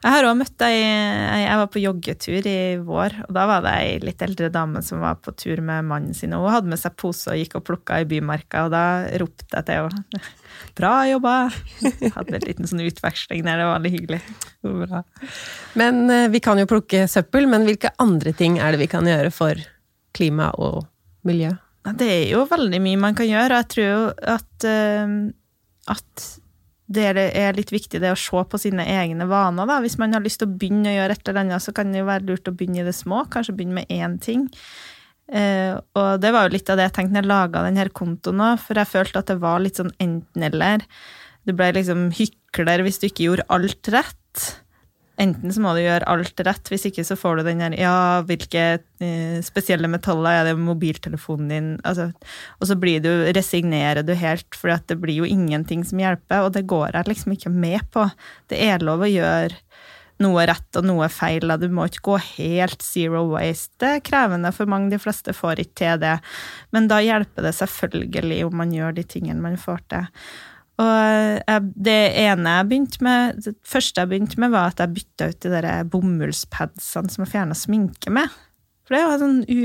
Jeg 0.04 0.14
har 0.14 0.28
òg 0.30 0.36
møtt 0.38 0.64
ei 0.66 0.76
Jeg 0.78 1.60
var 1.60 1.70
på 1.74 1.82
joggetur 1.82 2.48
i 2.50 2.60
vår, 2.86 3.16
og 3.28 3.32
da 3.34 3.46
var 3.50 3.64
det 3.66 3.74
ei 3.82 3.94
litt 4.04 4.22
eldre 4.22 4.50
dame 4.54 4.84
som 4.86 5.02
var 5.02 5.18
på 5.24 5.34
tur 5.38 5.62
med 5.66 5.88
mannen 5.90 6.18
sin, 6.18 6.36
og 6.38 6.46
hun 6.46 6.54
hadde 6.54 6.72
med 6.74 6.82
seg 6.82 6.96
pose 7.00 7.32
og 7.34 7.40
gikk 7.40 7.58
og 7.60 7.66
plukka 7.68 8.02
i 8.04 8.08
bymarka, 8.10 8.68
og 8.68 8.76
da 8.76 8.84
ropte 9.22 9.48
jeg 9.54 9.68
til 9.70 9.88
henne 9.88 10.24
Bra 10.78 10.92
jobba! 11.10 11.36
Hadde 12.18 12.38
en 12.38 12.46
liten 12.46 12.70
sånn 12.70 12.86
utveksling 12.86 13.44
der, 13.46 13.62
det 13.62 13.68
var 13.68 13.78
veldig 13.80 13.94
hyggelig. 13.94 14.20
Bra. 14.66 15.02
Men 15.80 16.04
eh, 16.14 16.28
vi 16.34 16.42
kan 16.44 16.60
jo 16.62 16.68
plukke 16.70 17.06
søppel, 17.10 17.48
men 17.50 17.66
hvilke 17.68 17.94
andre 18.02 18.34
ting 18.38 18.58
er 18.62 18.74
det 18.74 18.82
vi 18.82 18.90
kan 18.92 19.08
gjøre 19.08 19.32
for 19.34 19.62
klima 20.18 20.52
og 20.58 20.86
miljø? 21.28 21.54
Det 21.98 22.10
er 22.10 22.26
jo 22.34 22.44
veldig 22.50 22.82
mye 22.84 23.00
man 23.00 23.16
kan 23.18 23.30
gjøre, 23.30 23.54
og 23.54 23.62
jeg 23.62 23.70
tror 23.74 23.88
jo 23.88 24.02
at, 24.36 24.68
eh, 24.68 25.16
at 25.94 26.28
det 26.88 27.04
er 27.19 27.57
litt 27.57 27.72
viktig 27.74 28.00
det 28.00 28.13
å 28.13 28.19
se 28.19 28.44
på 28.48 28.60
sine 28.62 28.86
egne 28.88 29.28
vaner. 29.28 29.68
Da. 29.68 29.81
Hvis 29.84 29.98
man 30.00 30.16
har 30.16 30.24
lyst 30.24 30.39
til 30.39 30.48
å 30.48 30.56
begynne 30.56 30.94
å 30.94 30.95
gjøre 30.95 31.18
et 31.18 31.28
eller 31.28 31.44
annet, 31.44 31.63
så 31.63 31.74
kan 31.75 31.92
det 31.92 32.00
jo 32.00 32.07
være 32.07 32.28
lurt 32.30 32.48
å 32.48 32.54
begynne 32.56 32.80
i 32.80 32.88
det 32.88 32.95
små. 32.95 33.25
Kanskje 33.31 33.57
begynne 33.57 33.81
med 33.81 33.92
én 33.92 34.16
ting. 34.24 34.45
Eh, 35.28 35.75
og 35.75 36.22
det 36.24 36.31
var 36.31 36.48
jo 36.48 36.54
litt 36.56 36.69
av 36.72 36.80
det 36.80 36.88
jeg 36.88 36.95
tenkte 36.95 37.18
når 37.18 37.25
jeg 37.25 37.31
laga 37.34 37.63
denne 37.66 37.88
kontoen 37.92 38.44
òg, 38.45 38.62
for 38.63 38.80
jeg 38.80 38.92
følte 38.94 39.19
at 39.19 39.34
det 39.34 39.39
var 39.44 39.60
litt 39.63 39.81
sånn 39.81 39.92
enten-eller. 40.04 40.86
Du 41.48 41.51
ble 41.56 41.74
liksom 41.75 42.07
hykler 42.16 42.86
hvis 42.86 43.01
du 43.04 43.10
ikke 43.10 43.28
gjorde 43.28 43.50
alt 43.51 43.92
rett. 43.92 44.48
Enten 45.18 45.50
så 45.54 45.62
må 45.64 45.72
du 45.74 45.81
gjøre 45.81 46.06
alt 46.12 46.42
rett, 46.46 46.69
hvis 46.69 46.86
ikke 46.92 47.02
så 47.08 47.18
får 47.18 47.40
du 47.40 47.48
den 47.48 47.64
der 47.64 47.75
Ja, 47.80 48.22
hvilke 48.28 48.66
eh, 49.02 49.40
spesielle 49.46 49.90
metaller 49.90 50.44
er 50.44 50.50
det 50.50 50.58
mobiltelefonen 50.62 51.50
din? 51.50 51.69
Altså, 51.81 52.12
og 52.62 52.69
så 52.69 52.78
blir 52.78 53.02
du, 53.02 53.10
resignerer 53.34 54.06
du 54.06 54.14
helt, 54.14 54.48
for 54.54 54.69
det 54.69 55.00
blir 55.02 55.24
jo 55.24 55.30
ingenting 55.30 55.81
som 55.88 56.04
hjelper, 56.04 56.46
og 56.46 56.54
det 56.54 56.68
går 56.69 56.94
jeg 56.94 57.10
liksom 57.10 57.34
ikke 57.34 57.54
med 57.54 57.81
på. 57.94 58.06
Det 58.54 58.62
er 58.69 58.86
lov 58.86 59.08
å 59.08 59.10
gjøre 59.10 59.58
noe 60.22 60.46
rett 60.50 60.78
og 60.80 60.86
noe 60.86 61.08
feil, 61.14 61.50
du 61.62 61.68
må 61.74 61.88
ikke 61.90 62.06
gå 62.10 62.18
helt 62.38 62.86
zero 62.86 63.24
waste. 63.31 63.74
Det 63.81 63.90
er 63.90 64.06
krevende 64.06 64.54
for 64.54 64.69
mange, 64.69 64.92
de 64.94 65.02
fleste 65.02 65.34
får 65.34 65.64
ikke 65.64 65.78
til 65.81 66.04
det, 66.06 66.16
men 66.74 66.90
da 66.90 67.02
hjelper 67.06 67.46
det 67.46 67.56
selvfølgelig 67.58 68.44
om 68.48 68.62
man 68.62 68.74
gjør 68.74 68.98
de 68.98 69.06
tingene 69.18 69.44
man 69.44 69.58
får 69.62 69.84
til. 69.94 70.08
Og 70.78 71.72
det 71.74 72.02
ene 72.22 72.58
jeg 72.60 72.68
begynte 72.70 73.06
med, 73.06 73.40
det 73.42 73.56
første 73.66 74.04
jeg 74.04 74.12
begynte 74.12 74.42
med, 74.42 74.54
var 74.54 74.70
at 74.70 74.84
jeg 74.84 74.94
bytta 75.00 75.32
ut 75.32 75.40
de 75.42 75.54
der 75.56 75.70
bomullspadsene 75.90 77.14
som 77.14 77.26
jeg 77.26 77.34
fjerna 77.34 77.58
sminke 77.58 78.14
med. 78.14 78.30
For 78.86 78.96
det 78.96 79.02
er 79.02 79.08
jo 79.08 79.18
sånn, 79.24 79.40
u, 79.50 79.62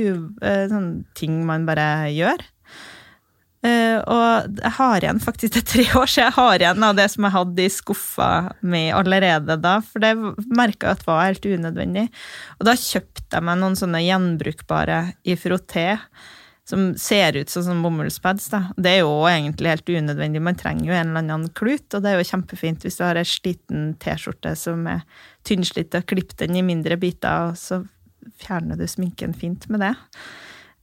sånn 0.73 0.91
ting 1.19 1.43
man 1.47 1.69
bare 1.69 1.85
gjør. 2.15 2.43
Uh, 3.63 4.01
og 4.11 4.57
jeg 4.59 4.75
har 4.75 5.05
igjen 5.05 5.21
faktisk 5.23 5.53
det 5.55 5.61
er 5.61 5.67
tre 5.71 5.85
år 6.01 6.09
siden 6.11 6.25
jeg 6.25 6.35
har 6.35 6.63
igjen 6.65 6.83
av 6.83 6.97
det 6.99 7.05
som 7.13 7.27
jeg 7.29 7.35
hadde 7.37 7.63
i 7.63 7.71
skuffa 7.71 8.31
mi 8.67 8.81
allerede 8.91 9.55
da, 9.63 9.77
for 9.87 10.03
det 10.03 10.17
merka 10.51 10.89
jeg 10.89 10.99
at 10.99 11.05
var 11.07 11.29
helt 11.29 11.47
unødvendig. 11.47 12.09
Og 12.59 12.67
da 12.67 12.75
kjøpte 12.75 13.37
jeg 13.37 13.47
meg 13.47 13.61
noen 13.61 13.79
sånne 13.79 14.03
gjenbrukbare 14.03 14.99
i 15.23 15.37
frotté 15.39 15.87
som 16.69 16.93
ser 17.01 17.37
ut 17.37 17.51
som 17.51 17.65
sånn 17.67 17.83
bomullspads. 17.83 18.47
Da. 18.53 18.61
Det 18.79 18.93
er 18.93 19.01
jo 19.03 19.15
egentlig 19.29 19.73
helt 19.73 19.91
unødvendig, 19.91 20.43
man 20.45 20.59
trenger 20.59 20.87
jo 20.89 20.95
en 20.97 21.11
eller 21.11 21.25
annen 21.25 21.49
klut, 21.59 21.89
og 21.91 22.05
det 22.05 22.13
er 22.13 22.21
jo 22.21 22.29
kjempefint 22.31 22.87
hvis 22.87 23.01
du 23.01 23.03
har 23.07 23.19
ei 23.19 23.27
sliten 23.27 23.93
T-skjorte 24.03 24.55
som 24.59 24.87
er 24.91 25.03
tynnslitt, 25.49 25.95
og 25.99 26.07
klipp 26.11 26.37
den 26.39 26.59
i 26.59 26.65
mindre 26.67 26.99
biter, 27.01 27.51
og 27.51 27.59
så 27.59 27.83
fjerner 28.39 28.79
du 28.79 28.87
sminken 28.87 29.35
fint 29.35 29.67
med 29.73 29.83
det. 29.83 29.93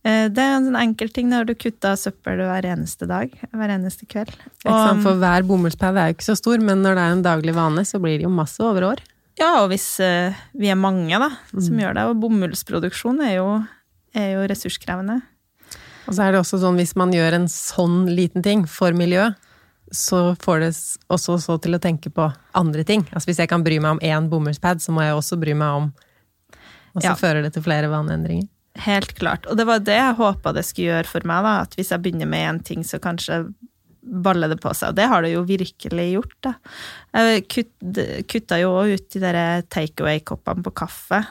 Eh, 0.07 0.25
det 0.31 0.43
er 0.43 0.57
en 0.57 0.67
sånn 0.67 0.79
enkel 0.79 1.11
ting 1.15 1.31
når 1.31 1.49
du 1.49 1.55
kutter 1.59 1.95
søppel 1.99 2.43
hver 2.43 2.67
eneste 2.67 3.07
dag, 3.09 3.31
hver 3.51 3.73
eneste 3.73 4.07
kveld. 4.09 4.35
Og, 4.67 5.01
for 5.03 5.19
hver 5.19 5.47
bomullspad 5.47 5.95
er 5.95 6.11
jo 6.11 6.19
ikke 6.19 6.29
så 6.29 6.37
stor, 6.39 6.59
men 6.63 6.83
når 6.83 6.99
det 6.99 7.05
er 7.05 7.15
en 7.15 7.25
daglig 7.25 7.55
vane, 7.55 7.87
så 7.87 8.03
blir 8.03 8.19
det 8.19 8.27
jo 8.27 8.35
masse 8.35 8.59
over 8.63 8.91
år. 8.93 9.03
Ja, 9.39 9.61
og 9.61 9.69
hvis 9.71 9.87
uh, 10.03 10.35
vi 10.59 10.67
er 10.67 10.75
mange 10.75 11.15
da, 11.15 11.31
som 11.53 11.71
mm. 11.71 11.81
gjør 11.83 11.95
det, 11.95 12.07
og 12.09 12.23
bomullsproduksjon 12.23 13.21
er 13.23 13.37
jo, 13.37 13.51
er 14.11 14.33
jo 14.35 14.47
ressurskrevende. 14.51 15.21
Og 16.09 16.15
så 16.17 16.25
er 16.25 16.33
det 16.33 16.41
også 16.41 16.57
sånn 16.63 16.79
hvis 16.79 16.95
man 16.97 17.13
gjør 17.13 17.37
en 17.37 17.47
sånn 17.51 18.01
liten 18.09 18.41
ting 18.45 18.65
for 18.69 18.95
miljøet, 18.97 19.37
så 19.93 20.35
får 20.41 20.61
det 20.61 20.69
også 21.13 21.37
så 21.41 21.57
til 21.61 21.77
å 21.77 21.81
tenke 21.81 22.11
på 22.13 22.27
andre 22.57 22.83
ting. 22.85 23.05
Altså 23.13 23.31
hvis 23.31 23.41
jeg 23.41 23.49
kan 23.49 23.63
bry 23.65 23.79
meg 23.81 23.97
om 23.97 24.01
én 24.05 24.29
bomullspad, 24.29 24.81
så 24.81 24.93
må 24.93 25.05
jeg 25.05 25.17
også 25.17 25.37
bry 25.41 25.55
meg 25.57 25.81
om 25.83 25.89
Og 26.97 27.03
så 27.03 27.11
ja. 27.11 27.17
fører 27.17 27.45
det 27.45 27.53
til 27.53 27.61
flere 27.61 27.89
vaneendringer. 27.89 28.47
Helt 28.81 29.11
klart. 29.17 29.45
Og 29.45 29.57
det 29.57 29.65
var 29.69 29.81
det 29.85 29.97
jeg 29.97 30.17
håpa 30.17 30.53
det 30.55 30.63
skulle 30.65 30.95
gjøre 30.95 31.09
for 31.09 31.25
meg, 31.29 31.45
da. 31.45 31.51
At 31.65 31.75
hvis 31.77 31.91
jeg 31.93 32.01
begynner 32.01 32.29
med 32.29 32.45
én 32.47 32.61
ting, 32.65 32.85
så 32.85 32.97
kanskje 33.01 33.43
baller 34.01 34.49
det 34.49 34.57
på 34.63 34.73
seg. 34.73 34.93
Og 34.93 34.97
det 34.97 35.05
har 35.11 35.21
det 35.21 35.33
jo 35.35 35.43
virkelig 35.45 36.07
gjort, 36.15 36.37
da. 36.47 36.53
Jeg 37.13 37.43
kutt, 37.53 37.73
kutta 38.31 38.57
jo 38.61 38.73
òg 38.79 38.95
ut 38.95 39.09
de 39.13 39.21
der 39.21 39.39
takeaway-koppene 39.69 40.65
på 40.65 40.73
kaffe 40.81 41.21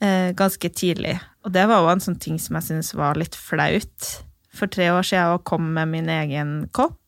eh, 0.00 0.32
ganske 0.36 0.68
tidlig. 0.72 1.18
Og 1.46 1.52
det 1.54 1.62
var 1.70 1.84
jo 1.84 1.90
en 1.92 2.02
sånn 2.02 2.18
ting 2.18 2.40
som 2.42 2.58
jeg 2.58 2.66
syntes 2.68 2.94
var 2.98 3.18
litt 3.18 3.36
flaut 3.38 4.12
for 4.56 4.72
tre 4.72 4.88
år 4.90 5.04
siden, 5.06 5.36
å 5.36 5.44
komme 5.46 5.70
med 5.76 5.92
min 5.92 6.08
egen 6.10 6.54
kopp. 6.74 6.98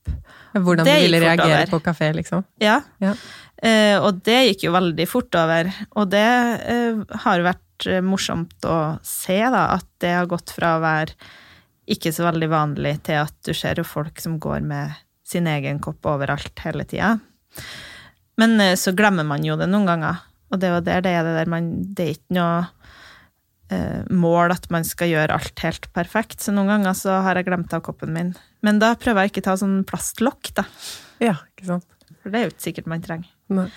Hvordan 0.54 0.86
det 0.86 0.94
du 0.98 1.04
ville 1.06 1.20
reagere 1.22 1.62
over. 1.62 1.72
på 1.72 1.80
kafé, 1.88 2.12
liksom? 2.16 2.44
Ja. 2.62 2.80
ja. 3.02 3.14
Uh, 3.58 3.96
og 4.06 4.20
det 4.26 4.38
gikk 4.50 4.68
jo 4.68 4.74
veldig 4.76 5.08
fort 5.10 5.34
over. 5.38 5.72
Og 5.98 6.10
det 6.12 6.28
uh, 6.62 7.02
har 7.24 7.44
vært 7.46 7.88
eh, 7.88 8.02
morsomt 8.04 8.68
å 8.68 8.78
se, 9.06 9.38
da, 9.38 9.64
at 9.78 9.88
det 10.02 10.14
har 10.14 10.30
gått 10.30 10.54
fra 10.54 10.76
å 10.76 10.84
være 10.84 11.16
ikke 11.88 12.12
så 12.12 12.26
veldig 12.28 12.50
vanlig 12.52 12.98
til 13.08 13.22
at 13.22 13.34
du 13.46 13.54
ser 13.56 13.80
jo 13.80 13.86
folk 13.88 14.20
som 14.20 14.36
går 14.42 14.60
med 14.66 14.96
sin 15.28 15.48
egen 15.48 15.80
kopp 15.84 16.04
overalt 16.08 16.64
hele 16.64 16.86
tida. 16.88 17.16
Men 18.38 18.58
uh, 18.62 18.74
så 18.78 18.94
glemmer 18.96 19.26
man 19.26 19.46
jo 19.46 19.58
det 19.58 19.70
noen 19.70 19.88
ganger. 19.88 20.24
Og 20.48 20.60
det 20.60 20.68
er 20.68 20.76
jo 20.78 20.84
der 20.86 21.04
det 21.04 21.12
er 21.12 21.26
det 21.26 21.36
der 21.36 21.48
man 21.52 21.66
Det 21.92 22.04
er 22.04 22.14
ikke 22.14 22.36
noe 22.38 22.60
mål 24.08 24.54
at 24.54 24.64
man 24.72 24.86
skal 24.86 25.10
gjøre 25.10 25.34
alt 25.36 25.60
helt 25.64 25.90
perfekt. 25.96 26.40
Så 26.40 26.54
noen 26.56 26.70
ganger 26.72 26.96
så 26.96 27.18
har 27.26 27.36
jeg 27.36 27.50
glemt 27.50 27.74
av 27.76 27.82
koppen 27.84 28.14
min. 28.14 28.32
Men 28.64 28.80
da 28.80 28.94
prøver 28.98 29.26
jeg 29.26 29.34
ikke 29.34 29.44
å 29.44 29.48
ta 29.50 29.58
sånn 29.60 29.82
plastlokk, 29.88 30.54
da. 30.56 30.64
Ja, 31.22 31.36
ikke 31.52 31.68
sant. 31.74 31.88
For 32.22 32.32
det 32.32 32.40
er 32.40 32.48
jo 32.48 32.54
ikke 32.54 32.66
sikkert 32.70 32.90
man 32.90 33.04
trenger. 33.04 33.30
Nei. 33.52 33.68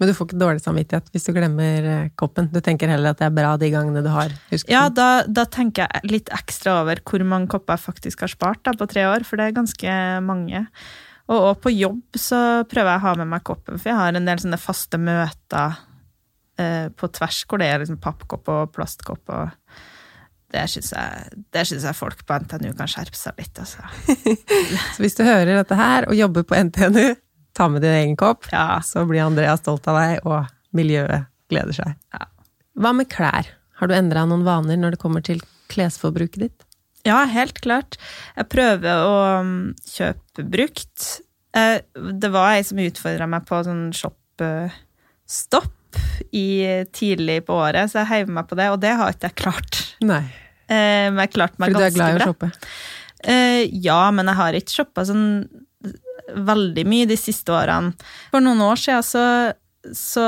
Men 0.00 0.10
du 0.10 0.14
får 0.16 0.28
ikke 0.28 0.40
dårlig 0.42 0.62
samvittighet 0.64 1.12
hvis 1.14 1.26
du 1.28 1.30
glemmer 1.36 1.86
eh, 1.86 2.08
koppen? 2.18 2.48
Du 2.50 2.58
tenker 2.64 2.90
heller 2.90 3.14
at 3.14 3.20
det 3.20 3.28
er 3.28 3.36
bra 3.36 3.54
de 3.60 3.70
gangene 3.70 4.02
du 4.02 4.10
har 4.10 4.32
husket 4.50 4.72
Ja, 4.72 4.88
da, 4.90 5.22
da 5.30 5.46
tenker 5.46 5.86
jeg 5.86 6.10
litt 6.10 6.32
ekstra 6.34 6.80
over 6.82 6.98
hvor 7.06 7.22
mange 7.28 7.52
kopper 7.54 7.78
jeg 7.78 7.84
faktisk 7.84 8.24
har 8.26 8.32
spart 8.32 8.64
da, 8.66 8.74
på 8.74 8.88
tre 8.90 9.06
år, 9.06 9.26
for 9.26 9.38
det 9.38 9.46
er 9.46 9.58
ganske 9.60 9.96
mange. 10.26 10.64
Og, 11.30 11.38
og 11.38 11.54
på 11.64 11.72
jobb 11.72 12.18
så 12.20 12.38
prøver 12.68 12.90
jeg 12.90 13.02
å 13.02 13.06
ha 13.06 13.16
med 13.22 13.30
meg 13.36 13.46
koppen, 13.46 13.78
for 13.78 13.92
jeg 13.92 14.00
har 14.00 14.18
en 14.18 14.28
del 14.28 14.42
sånne 14.42 14.60
faste 14.60 15.00
møter 15.00 15.78
eh, 16.60 16.88
på 16.94 17.10
tvers 17.16 17.42
hvor 17.48 17.60
det 17.62 17.68
er 17.70 17.82
liksom 17.82 18.00
pappkopp 18.02 18.48
og 18.52 18.72
plastkopp 18.74 19.34
og 19.34 19.76
det 20.54 20.68
syns 20.70 20.92
jeg, 20.94 21.38
jeg 21.82 21.96
folk 21.98 22.20
på 22.28 22.36
NTNU 22.44 22.74
kan 22.78 22.90
skjerpe 22.90 23.18
seg 23.18 23.40
litt, 23.40 23.58
altså. 23.58 23.82
Så 24.94 25.02
hvis 25.02 25.16
du 25.18 25.24
hører 25.26 25.56
dette 25.58 25.78
her 25.78 26.06
og 26.06 26.14
jobber 26.14 26.44
på 26.46 26.58
NTNU, 26.68 27.16
ta 27.58 27.66
med 27.70 27.82
din 27.82 27.96
egen 27.96 28.14
kopp, 28.18 28.46
Ja. 28.52 28.78
så 28.86 29.02
blir 29.08 29.24
Andrea 29.24 29.56
stolt 29.58 29.86
av 29.90 29.98
deg, 29.98 30.22
og 30.26 30.46
miljøet 30.76 31.26
gleder 31.50 31.74
seg. 31.74 31.96
Ja. 32.14 32.28
Hva 32.78 32.94
med 32.94 33.10
klær? 33.10 33.50
Har 33.80 33.90
du 33.90 33.96
endra 33.96 34.22
noen 34.30 34.46
vaner 34.46 34.78
når 34.78 34.94
det 34.94 35.02
kommer 35.02 35.24
til 35.26 35.42
klesforbruket 35.72 36.46
ditt? 36.46 36.66
Ja, 37.04 37.24
helt 37.28 37.58
klart. 37.60 37.98
Jeg 38.38 38.48
prøver 38.52 39.02
å 39.04 39.16
um, 39.42 39.54
kjøpe 39.90 40.46
brukt. 40.54 41.08
Eh, 41.54 41.80
Det 42.22 42.30
var 42.32 42.54
ei 42.54 42.62
som 42.66 42.78
utfordra 42.80 43.26
meg 43.30 43.44
på 43.50 43.58
sånn 43.66 43.88
shop-stopp 43.94 45.72
i 46.32 46.84
tidlig 46.94 47.40
på 47.46 47.56
året, 47.58 47.90
så 47.90 48.02
jeg 48.02 48.10
heiv 48.12 48.32
meg 48.36 48.46
på 48.50 48.56
det, 48.58 48.68
og 48.72 48.80
det 48.82 48.92
har 48.98 49.12
ikke 49.14 49.30
jeg 49.30 49.38
klart. 49.44 49.82
Nei, 50.02 50.24
Eh, 50.64 51.10
Men 51.12 51.18
jeg 51.26 51.34
klarte 51.34 51.60
meg 51.60 51.74
fordi 51.74 51.76
du 51.76 51.84
er 51.84 51.90
ganske 51.90 51.98
glad 51.98 52.08
i 52.08 52.14
å 52.14 52.20
bra. 52.22 52.26
shoppe. 52.30 52.46
Eh, 53.28 53.68
ja, 53.84 53.98
men 54.16 54.30
jeg 54.30 54.38
har 54.38 54.56
ikke 54.56 54.72
shoppa 54.78 55.02
sånn 55.04 55.26
veldig 56.48 56.84
mye 56.88 57.08
de 57.10 57.18
siste 57.20 57.52
årene. 57.52 57.92
For 58.32 58.40
noen 58.40 58.62
år 58.64 58.80
siden 58.80 59.04
så, 59.04 59.24
så 59.92 60.24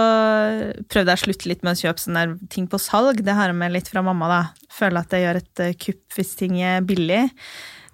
prøvde 0.92 1.14
jeg 1.14 1.20
å 1.20 1.22
slutte 1.24 1.48
litt 1.50 1.64
med 1.64 1.72
å 1.76 1.80
kjøpe 1.86 2.02
sånne 2.04 2.26
ting 2.52 2.66
på 2.68 2.80
salg. 2.82 3.22
Det 3.24 3.32
har 3.38 3.48
jeg 3.48 3.58
med 3.62 3.72
litt 3.78 3.88
fra 3.88 4.02
mamma, 4.04 4.28
da. 4.28 4.42
Føler 4.76 5.00
at 5.06 5.16
jeg 5.16 5.24
gjør 5.24 5.40
et 5.40 5.64
eh, 5.64 5.74
kupp 5.86 6.18
hvis 6.18 6.34
ting 6.36 6.60
er 6.60 6.84
billig. 6.86 7.22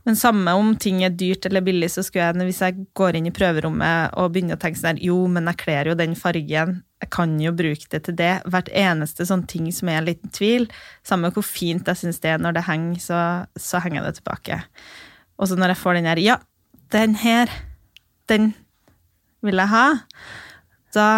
Men 0.02 0.18
samme 0.18 0.50
om 0.58 0.72
ting 0.82 1.04
er 1.06 1.14
dyrt 1.14 1.46
eller 1.46 1.62
billig, 1.62 1.86
så 1.94 2.02
skulle 2.02 2.32
jeg, 2.32 2.48
hvis 2.48 2.62
jeg 2.64 2.86
går 2.98 3.20
inn 3.20 3.28
i 3.30 3.34
prøverommet 3.34 4.16
og 4.18 4.32
begynner 4.34 4.58
å 4.58 4.62
tenke 4.64 4.80
sånn 4.80 4.96
her, 4.96 5.04
jo, 5.06 5.20
men 5.30 5.46
jeg 5.52 5.60
kler 5.62 5.92
jo 5.92 5.94
den 5.94 6.16
fargen, 6.18 6.80
jeg 7.02 7.10
kan 7.10 7.34
jo 7.42 7.50
bruke 7.56 7.88
det 7.90 8.04
til 8.06 8.16
det. 8.18 8.32
Hvert 8.46 8.70
eneste 8.78 9.26
sånn 9.26 9.42
ting 9.50 9.66
som 9.74 9.90
er 9.90 9.98
en 9.98 10.06
liten 10.06 10.30
tvil, 10.34 10.68
samme 11.06 11.32
hvor 11.34 11.44
fint 11.46 11.88
jeg 11.90 11.98
syns 11.98 12.22
det 12.22 12.30
er 12.30 12.42
når 12.42 12.56
det 12.58 12.66
henger, 12.68 13.02
så, 13.02 13.20
så 13.58 13.82
henger 13.82 14.06
det 14.06 14.20
tilbake. 14.20 14.60
Og 15.42 15.50
så 15.50 15.58
når 15.58 15.74
jeg 15.74 15.82
får 15.82 15.98
den 15.98 16.08
her, 16.10 16.22
ja, 16.22 16.38
den 16.94 17.18
her, 17.18 17.50
den 18.30 18.52
vil 19.42 19.58
jeg 19.58 19.72
ha, 19.72 19.86
da 20.94 21.08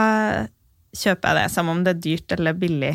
kjøper 0.94 1.34
jeg 1.34 1.42
det, 1.42 1.52
samme 1.52 1.74
om 1.74 1.84
det 1.84 1.96
er 1.96 2.02
dyrt 2.06 2.34
eller 2.38 2.56
billig. 2.56 2.94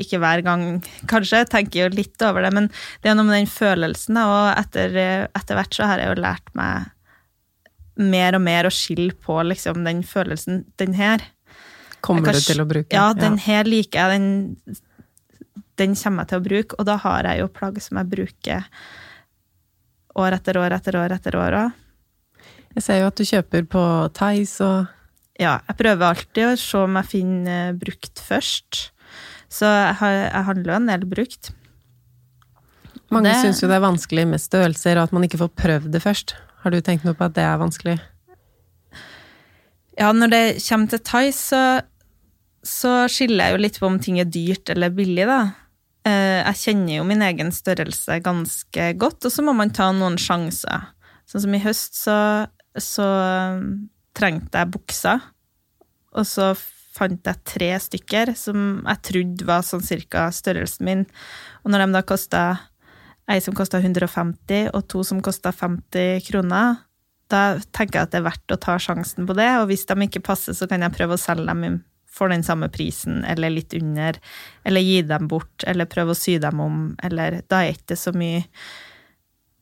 Ikke 0.00 0.20
hver 0.22 0.44
gang, 0.44 0.64
kanskje, 1.10 1.40
jeg 1.40 1.50
tenker 1.50 1.84
jo 1.84 1.90
litt 1.96 2.22
over 2.26 2.44
det, 2.44 2.52
men 2.54 2.68
det 3.00 3.10
er 3.10 3.16
noe 3.16 3.26
med 3.30 3.38
den 3.38 3.50
følelsen, 3.50 4.20
og 4.20 4.52
etter, 4.58 4.96
etter 5.26 5.56
hvert 5.56 5.74
så 5.74 5.88
har 5.88 6.02
jeg 6.02 6.12
jo 6.12 6.22
lært 6.26 6.52
meg 6.58 6.90
mer 8.00 8.36
og 8.36 8.44
mer 8.44 8.68
å 8.68 8.72
skille 8.72 9.16
på 9.24 9.40
liksom 9.44 9.84
den 9.88 10.04
følelsen, 10.06 10.64
den 10.80 10.94
her. 10.96 11.24
Kommer 12.00 12.30
kan, 12.30 12.38
du 12.38 12.40
til 12.40 12.62
å 12.62 12.68
bruke? 12.68 12.94
Ja, 12.94 13.10
den 13.16 13.36
her 13.44 13.68
liker 13.68 14.00
jeg, 14.00 14.20
den, 14.20 14.78
den 15.80 15.96
kommer 15.98 16.24
jeg 16.24 16.32
til 16.32 16.40
å 16.40 16.46
bruke, 16.46 16.78
og 16.80 16.88
da 16.88 16.96
har 17.02 17.28
jeg 17.28 17.42
jo 17.42 17.50
plagg 17.60 17.80
som 17.84 18.00
jeg 18.00 18.10
bruker 18.12 18.66
år 20.20 20.36
etter 20.36 20.58
år 20.60 20.74
etter 20.76 20.96
år 21.00 21.14
etter 21.16 21.36
år 21.38 21.56
òg. 21.64 21.76
Jeg 22.76 22.86
ser 22.86 23.00
jo 23.02 23.10
at 23.10 23.18
du 23.18 23.26
kjøper 23.26 23.66
på 23.70 23.82
Theis 24.14 24.56
og 24.64 24.86
Ja, 25.40 25.56
jeg 25.66 25.76
prøver 25.78 26.10
alltid 26.12 26.44
å 26.50 26.56
se 26.60 26.82
om 26.84 26.98
jeg 27.00 27.08
finner 27.10 27.70
eh, 27.70 27.76
brukt 27.80 28.20
først. 28.20 28.90
Så 29.50 29.66
jeg, 29.66 29.94
har, 29.98 30.12
jeg 30.28 30.46
handler 30.46 30.70
jo 30.72 30.76
en 30.76 30.90
del 30.92 31.06
brukt. 31.10 31.50
Mange 33.10 33.32
Det- 33.32 33.40
syns 33.42 33.62
jo 33.62 33.70
det 33.70 33.78
er 33.80 33.86
vanskelig 33.86 34.26
med 34.30 34.38
størrelser, 34.42 34.98
og 35.00 35.08
at 35.08 35.12
man 35.16 35.24
ikke 35.26 35.40
får 35.40 35.50
prøvd 35.58 35.90
det 35.96 36.02
først. 36.04 36.36
Har 36.62 36.70
du 36.70 36.78
tenkt 36.84 37.06
noe 37.08 37.16
på 37.16 37.24
at 37.26 37.34
det 37.34 37.42
er 37.42 37.56
vanskelig? 37.58 37.96
Ja, 39.98 40.12
når 40.12 40.30
det 40.32 40.44
kommer 40.68 40.88
til 40.92 41.02
Thais, 41.04 41.40
så, 41.50 41.62
så 42.66 43.06
skiller 43.08 43.48
jeg 43.48 43.54
jo 43.54 43.62
litt 43.64 43.78
på 43.80 43.88
om 43.88 43.98
ting 44.02 44.20
er 44.20 44.28
dyrt 44.28 44.72
eller 44.72 44.92
billig, 44.92 45.26
da. 45.28 45.40
Eh, 46.08 46.40
Jeg 46.44 46.60
kjenner 46.62 46.98
jo 46.98 47.06
min 47.08 47.22
egen 47.24 47.52
størrelse 47.52 48.20
ganske 48.24 48.92
godt, 49.00 49.24
og 49.24 49.32
så 49.32 49.44
må 49.44 49.54
man 49.56 49.72
ta 49.72 49.90
noen 49.92 50.18
sjanser. 50.20 50.90
Sånn 51.28 51.44
som 51.44 51.54
i 51.54 51.62
høst, 51.62 51.96
så, 51.96 52.16
så 52.76 53.06
um, 53.54 53.88
trengte 54.16 54.60
jeg 54.60 54.72
bukser, 54.74 55.22
og 56.10 56.26
så 56.26 56.52
fant 56.90 57.22
jeg 57.24 57.46
tre 57.46 57.70
stykker 57.78 58.32
som 58.36 58.82
jeg 58.82 59.02
trodde 59.06 59.46
var 59.46 59.62
sånn 59.64 59.84
cirka 59.84 60.26
størrelsen 60.34 60.88
min. 60.88 61.04
Og 61.62 61.70
når 61.72 61.86
de 61.86 61.94
da 61.94 62.02
kosta 62.04 62.42
ei 63.30 63.38
som 63.44 63.54
kosta 63.54 63.78
150, 63.78 64.72
og 64.74 64.88
to 64.90 65.04
som 65.06 65.20
kosta 65.22 65.52
50 65.54 66.24
kroner, 66.26 66.80
da 67.30 67.60
tenker 67.70 68.00
jeg 68.00 68.08
at 68.08 68.12
det 68.12 68.18
er 68.18 68.26
verdt 68.26 68.56
å 68.56 68.58
ta 68.58 68.74
sjansen 68.82 69.28
på 69.28 69.36
det, 69.38 69.46
og 69.60 69.68
hvis 69.70 69.86
de 69.86 69.96
ikke 70.08 70.24
passer, 70.26 70.56
så 70.56 70.66
kan 70.66 70.82
jeg 70.82 70.96
prøve 70.96 71.14
å 71.14 71.20
selge 71.20 71.46
dem 71.46 71.78
for 72.10 72.32
den 72.32 72.42
samme 72.46 72.68
prisen, 72.72 73.22
eller 73.24 73.52
litt 73.54 73.74
under, 73.78 74.18
eller 74.66 74.82
gi 74.84 75.02
dem 75.06 75.28
bort, 75.30 75.64
eller 75.66 75.90
prøve 75.90 76.14
å 76.14 76.18
sy 76.18 76.38
dem 76.42 76.60
om, 76.62 76.80
eller 77.06 77.40
da 77.50 77.62
er 77.62 77.76
ikke 77.76 77.92
det 77.92 78.00
så 78.00 78.12
mye 78.16 78.42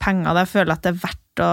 penger. 0.02 0.33
Da 0.38 0.47
føler 0.49 0.73
jeg 0.73 0.78
at 0.78 0.87
det 0.87 0.95
er 0.95 1.05
verdt 1.05 1.45
å 1.45 1.52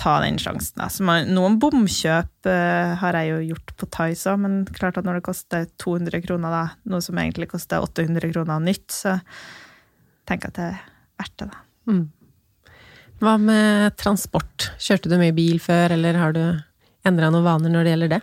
ta 0.00 0.14
den 0.24 0.38
sjansen. 0.40 0.78
Da. 0.80 0.88
Så 0.88 1.04
man, 1.06 1.28
noen 1.34 1.58
bomkjøp 1.60 2.48
uh, 2.48 2.94
har 3.02 3.18
jeg 3.20 3.32
jo 3.32 3.40
gjort 3.52 3.74
på 3.76 3.88
Thais 3.92 4.22
òg, 4.30 4.40
men 4.44 4.62
klart 4.76 4.98
at 4.98 5.06
når 5.06 5.20
det 5.20 5.26
koster 5.28 5.66
200 5.82 6.24
kroner, 6.24 6.54
da, 6.54 6.62
noe 6.90 7.04
som 7.04 7.20
egentlig 7.20 7.50
koster 7.52 7.84
800 7.84 8.32
kroner 8.32 8.64
nytt, 8.64 8.88
så 8.94 9.18
tenker 10.28 10.48
jeg 10.48 10.54
at 10.54 10.58
det 10.58 10.70
er 10.70 10.80
verdt 11.20 11.36
det, 11.42 11.50
da. 11.52 11.62
Mm. 11.90 12.06
Hva 13.20 13.36
med 13.36 13.96
transport? 14.00 14.70
Kjørte 14.80 15.12
du 15.12 15.18
mye 15.20 15.36
bil 15.36 15.60
før, 15.60 15.92
eller 15.98 16.16
har 16.16 16.32
du 16.36 16.44
endra 17.04 17.28
noen 17.32 17.44
vaner 17.44 17.72
når 17.72 17.84
det 17.84 17.92
gjelder 17.94 18.14
det? 18.14 18.20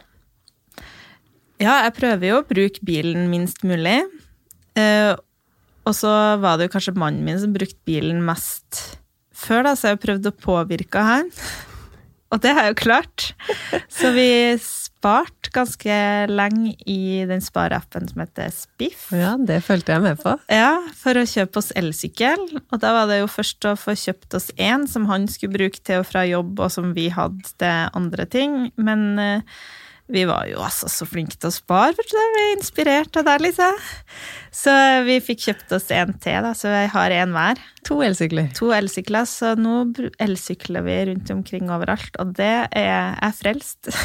Ja, 1.57 1.79
jeg 1.87 1.95
prøver 1.97 2.29
jo 2.29 2.41
å 2.41 2.47
bruke 2.47 2.83
bilen 2.85 3.29
minst 3.31 3.63
mulig. 3.65 3.99
Eh, 4.77 5.13
og 5.87 5.95
så 5.95 6.11
var 6.41 6.57
det 6.57 6.67
jo 6.67 6.75
kanskje 6.75 6.97
mannen 6.99 7.25
min 7.25 7.39
som 7.41 7.55
brukte 7.55 7.79
bilen 7.87 8.19
mest 8.25 8.99
før, 9.37 9.63
da, 9.69 9.73
så 9.77 9.91
jeg 9.91 9.97
har 9.97 10.03
prøvd 10.03 10.29
å 10.29 10.37
påvirke 10.43 11.07
han. 11.07 11.31
Og 12.33 12.41
det 12.43 12.51
har 12.51 12.65
jeg 12.65 12.73
jo 12.73 12.81
klart. 12.81 13.25
Så 13.87 14.09
vi 14.11 14.27
sparte 14.59 15.51
ganske 15.55 15.99
lenge 16.27 16.73
i 16.83 17.23
den 17.29 17.39
spareappen 17.43 18.09
som 18.09 18.19
heter 18.19 18.51
Spiff. 18.51 19.05
Ja, 19.15 19.37
det 19.39 19.61
fulgte 19.63 19.95
jeg 19.95 20.03
med 20.03 20.19
på. 20.19 20.33
Ja, 20.51 20.73
for 20.99 21.15
å 21.15 21.23
kjøpe 21.23 21.61
oss 21.61 21.71
elsykkel. 21.79 22.43
Og 22.59 22.83
da 22.83 22.91
var 22.97 23.07
det 23.07 23.21
jo 23.21 23.31
først 23.31 23.69
å 23.69 23.77
få 23.79 23.95
kjøpt 23.95 24.35
oss 24.35 24.49
én 24.59 24.83
som 24.91 25.07
han 25.07 25.29
skulle 25.31 25.55
bruke 25.55 25.79
til 25.79 26.03
og 26.03 26.09
fra 26.09 26.25
jobb, 26.27 26.59
og 26.59 26.73
som 26.73 26.91
vi 26.97 27.07
hadde 27.15 27.47
til 27.55 27.95
andre 27.95 28.27
ting. 28.27 28.59
Men 28.75 29.07
eh, 29.23 29.61
vi 30.11 30.23
var 30.29 30.45
jo 30.47 30.61
altså 30.63 30.87
så 30.91 31.05
flinke 31.09 31.35
til 31.35 31.49
å 31.49 31.55
spare, 31.55 31.93
for 31.97 32.07
det 32.11 32.25
vi 32.35 32.43
er 32.45 32.53
inspirert 32.57 33.17
av 33.19 33.25
deg, 33.27 33.41
Lise. 33.43 33.67
Så 34.55 34.73
vi 35.07 35.17
fikk 35.23 35.43
kjøpt 35.49 35.73
oss 35.77 35.89
en 35.95 36.13
til, 36.23 36.37
da, 36.45 36.53
så 36.57 36.71
jeg 36.71 36.91
har 36.93 37.15
en 37.17 37.33
hver. 37.35 37.59
To 37.89 37.99
elsykler. 38.05 38.47
To 38.57 38.71
elsykler, 38.75 39.27
så 39.29 39.51
nå 39.59 39.81
elsykler 40.23 40.85
vi 40.87 40.95
rundt 41.11 41.33
omkring 41.35 41.69
overalt, 41.73 42.15
og 42.23 42.31
det 42.39 42.53
er 42.71 42.87
jeg 42.87 43.19
er 43.29 43.35
frelst. 43.41 43.91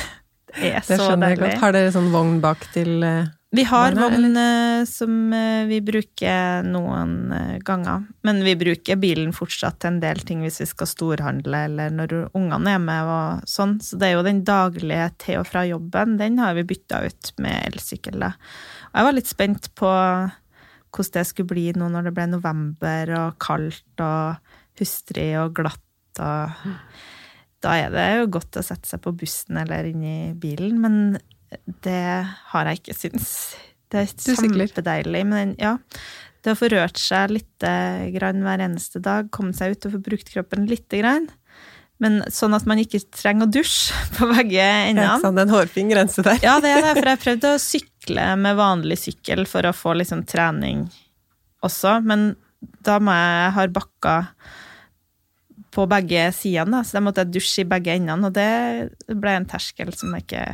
Det 0.53 0.69
er 0.69 0.83
Det 0.85 0.99
så 1.01 1.15
deilig. 1.17 1.39
godt. 1.41 1.55
Har 1.63 1.73
dere 1.73 1.93
sånn 1.95 2.11
vogn 2.13 2.35
bak 2.45 2.67
til 2.75 2.99
eh, 3.09 3.31
Vi 3.53 3.65
har 3.69 3.93
vogn 3.93 4.37
eh, 4.37 4.85
som 4.89 5.33
eh, 5.37 5.67
vi 5.69 5.83
bruker 5.85 6.65
noen 6.65 7.33
eh, 7.37 7.59
ganger, 7.61 8.07
men 8.25 8.39
vi 8.47 8.55
bruker 8.57 8.97
bilen 8.97 9.35
fortsatt 9.37 9.77
til 9.83 9.91
en 9.91 9.99
del 10.01 10.23
ting 10.25 10.41
hvis 10.41 10.63
vi 10.63 10.67
skal 10.71 10.89
storhandle 10.89 11.59
eller 11.67 11.93
når 11.93 12.15
ungene 12.33 12.73
er 12.73 12.81
med 12.81 13.11
og 13.13 13.51
sånn. 13.53 13.75
Så 13.85 13.99
det 14.01 14.09
er 14.09 14.15
jo 14.17 14.23
den 14.25 14.41
daglige 14.49 15.11
til 15.21 15.43
og 15.43 15.51
fra 15.51 15.67
jobben, 15.69 16.15
den 16.17 16.41
har 16.41 16.57
vi 16.57 16.65
bytta 16.71 17.03
ut 17.05 17.33
med 17.45 17.59
elsykkel. 17.67 18.25
Jeg 18.25 19.09
var 19.09 19.17
litt 19.19 19.29
spent 19.29 19.69
på 19.77 19.91
hvordan 19.93 21.19
det 21.19 21.27
skulle 21.29 21.53
bli 21.53 21.67
nå 21.77 21.91
når 21.93 22.09
det 22.09 22.15
ble 22.17 22.27
november 22.33 23.13
og 23.19 23.37
kaldt 23.45 24.05
og 24.05 24.81
hustrig 24.81 25.29
og 25.43 25.53
glatt 25.61 26.25
og 26.25 26.73
Da 27.63 27.77
er 27.79 27.93
det 27.93 28.09
jo 28.17 28.33
godt 28.41 28.57
å 28.59 28.65
sette 28.65 28.89
seg 28.89 29.05
på 29.05 29.13
bussen 29.15 29.61
eller 29.61 29.87
inn 29.87 30.03
i 30.03 30.17
bilen, 30.35 30.81
men 30.83 30.97
det 31.85 32.09
har 32.53 32.71
jeg 32.71 32.81
ikke 32.81 32.99
syns. 32.99 33.31
Det 33.93 34.03
er 34.05 34.39
kjempedeilig. 34.39 35.23
Men 35.29 35.55
ja, 35.61 35.77
det 36.43 36.55
å 36.55 36.59
få 36.59 36.71
rørt 36.73 37.01
seg 37.01 37.37
litt 37.37 37.69
grann 38.17 38.43
hver 38.45 38.65
eneste 38.65 39.03
dag, 39.05 39.31
komme 39.35 39.55
seg 39.57 39.77
ut 39.77 39.89
og 39.89 39.97
få 39.97 40.03
brukt 40.11 40.33
kroppen 40.33 40.67
lite 40.71 41.03
grann. 41.03 41.29
Men 42.03 42.19
sånn 42.35 42.57
at 42.57 42.67
man 42.67 42.81
ikke 42.83 42.99
trenger 43.15 43.47
å 43.47 43.53
dusje 43.53 43.95
på 44.17 44.29
begge 44.33 44.59
ja, 44.59 44.89
endene. 44.89 45.21
sånn, 45.23 45.39
en 45.39 45.55
hårfin 45.55 45.93
grense 45.93 46.25
der? 46.27 46.41
Ja, 46.43 46.57
det 46.63 46.73
er 46.75 46.83
det, 46.89 46.97
for 46.99 47.13
jeg 47.13 47.23
prøvde 47.23 47.53
å 47.55 47.63
sykle 47.63 48.27
med 48.43 48.59
vanlig 48.59 48.99
sykkel 49.05 49.47
for 49.51 49.69
å 49.69 49.77
få 49.77 49.95
liksom 50.01 50.27
trening 50.27 50.89
også, 51.63 52.01
men 52.03 52.33
da 52.83 52.99
må 53.03 53.15
jeg 53.15 53.55
ha 53.57 53.67
bakka 53.75 54.17
på 55.73 55.87
begge 55.89 56.27
sidene, 56.37 56.83
så 56.85 56.99
da 56.99 57.03
måtte 57.05 57.25
jeg 57.25 57.33
dusje 57.39 57.65
i 57.65 57.69
begge 57.69 57.95
endene, 57.97 58.29
og 58.29 58.37
det 58.37 59.17
ble 59.23 59.39
en 59.39 59.49
terskel 59.49 59.93
som 59.97 60.13
jeg 60.13 60.27
ikke 60.27 60.45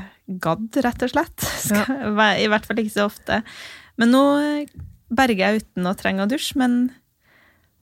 gadd, 0.44 0.80
rett 0.87 1.04
og 1.06 1.14
slett. 1.14 1.48
Ja. 1.75 2.30
I 2.38 2.46
hvert 2.50 2.68
fall 2.68 2.80
ikke 2.80 2.94
så 2.94 3.08
ofte. 3.08 3.42
Men 3.98 4.14
nå 4.14 4.22
berger 5.08 5.42
jeg 5.42 5.64
uten 5.64 5.88
å 5.90 5.96
trenge 5.98 6.25
å 6.25 6.30
dusje, 6.30 6.54
men 6.60 6.80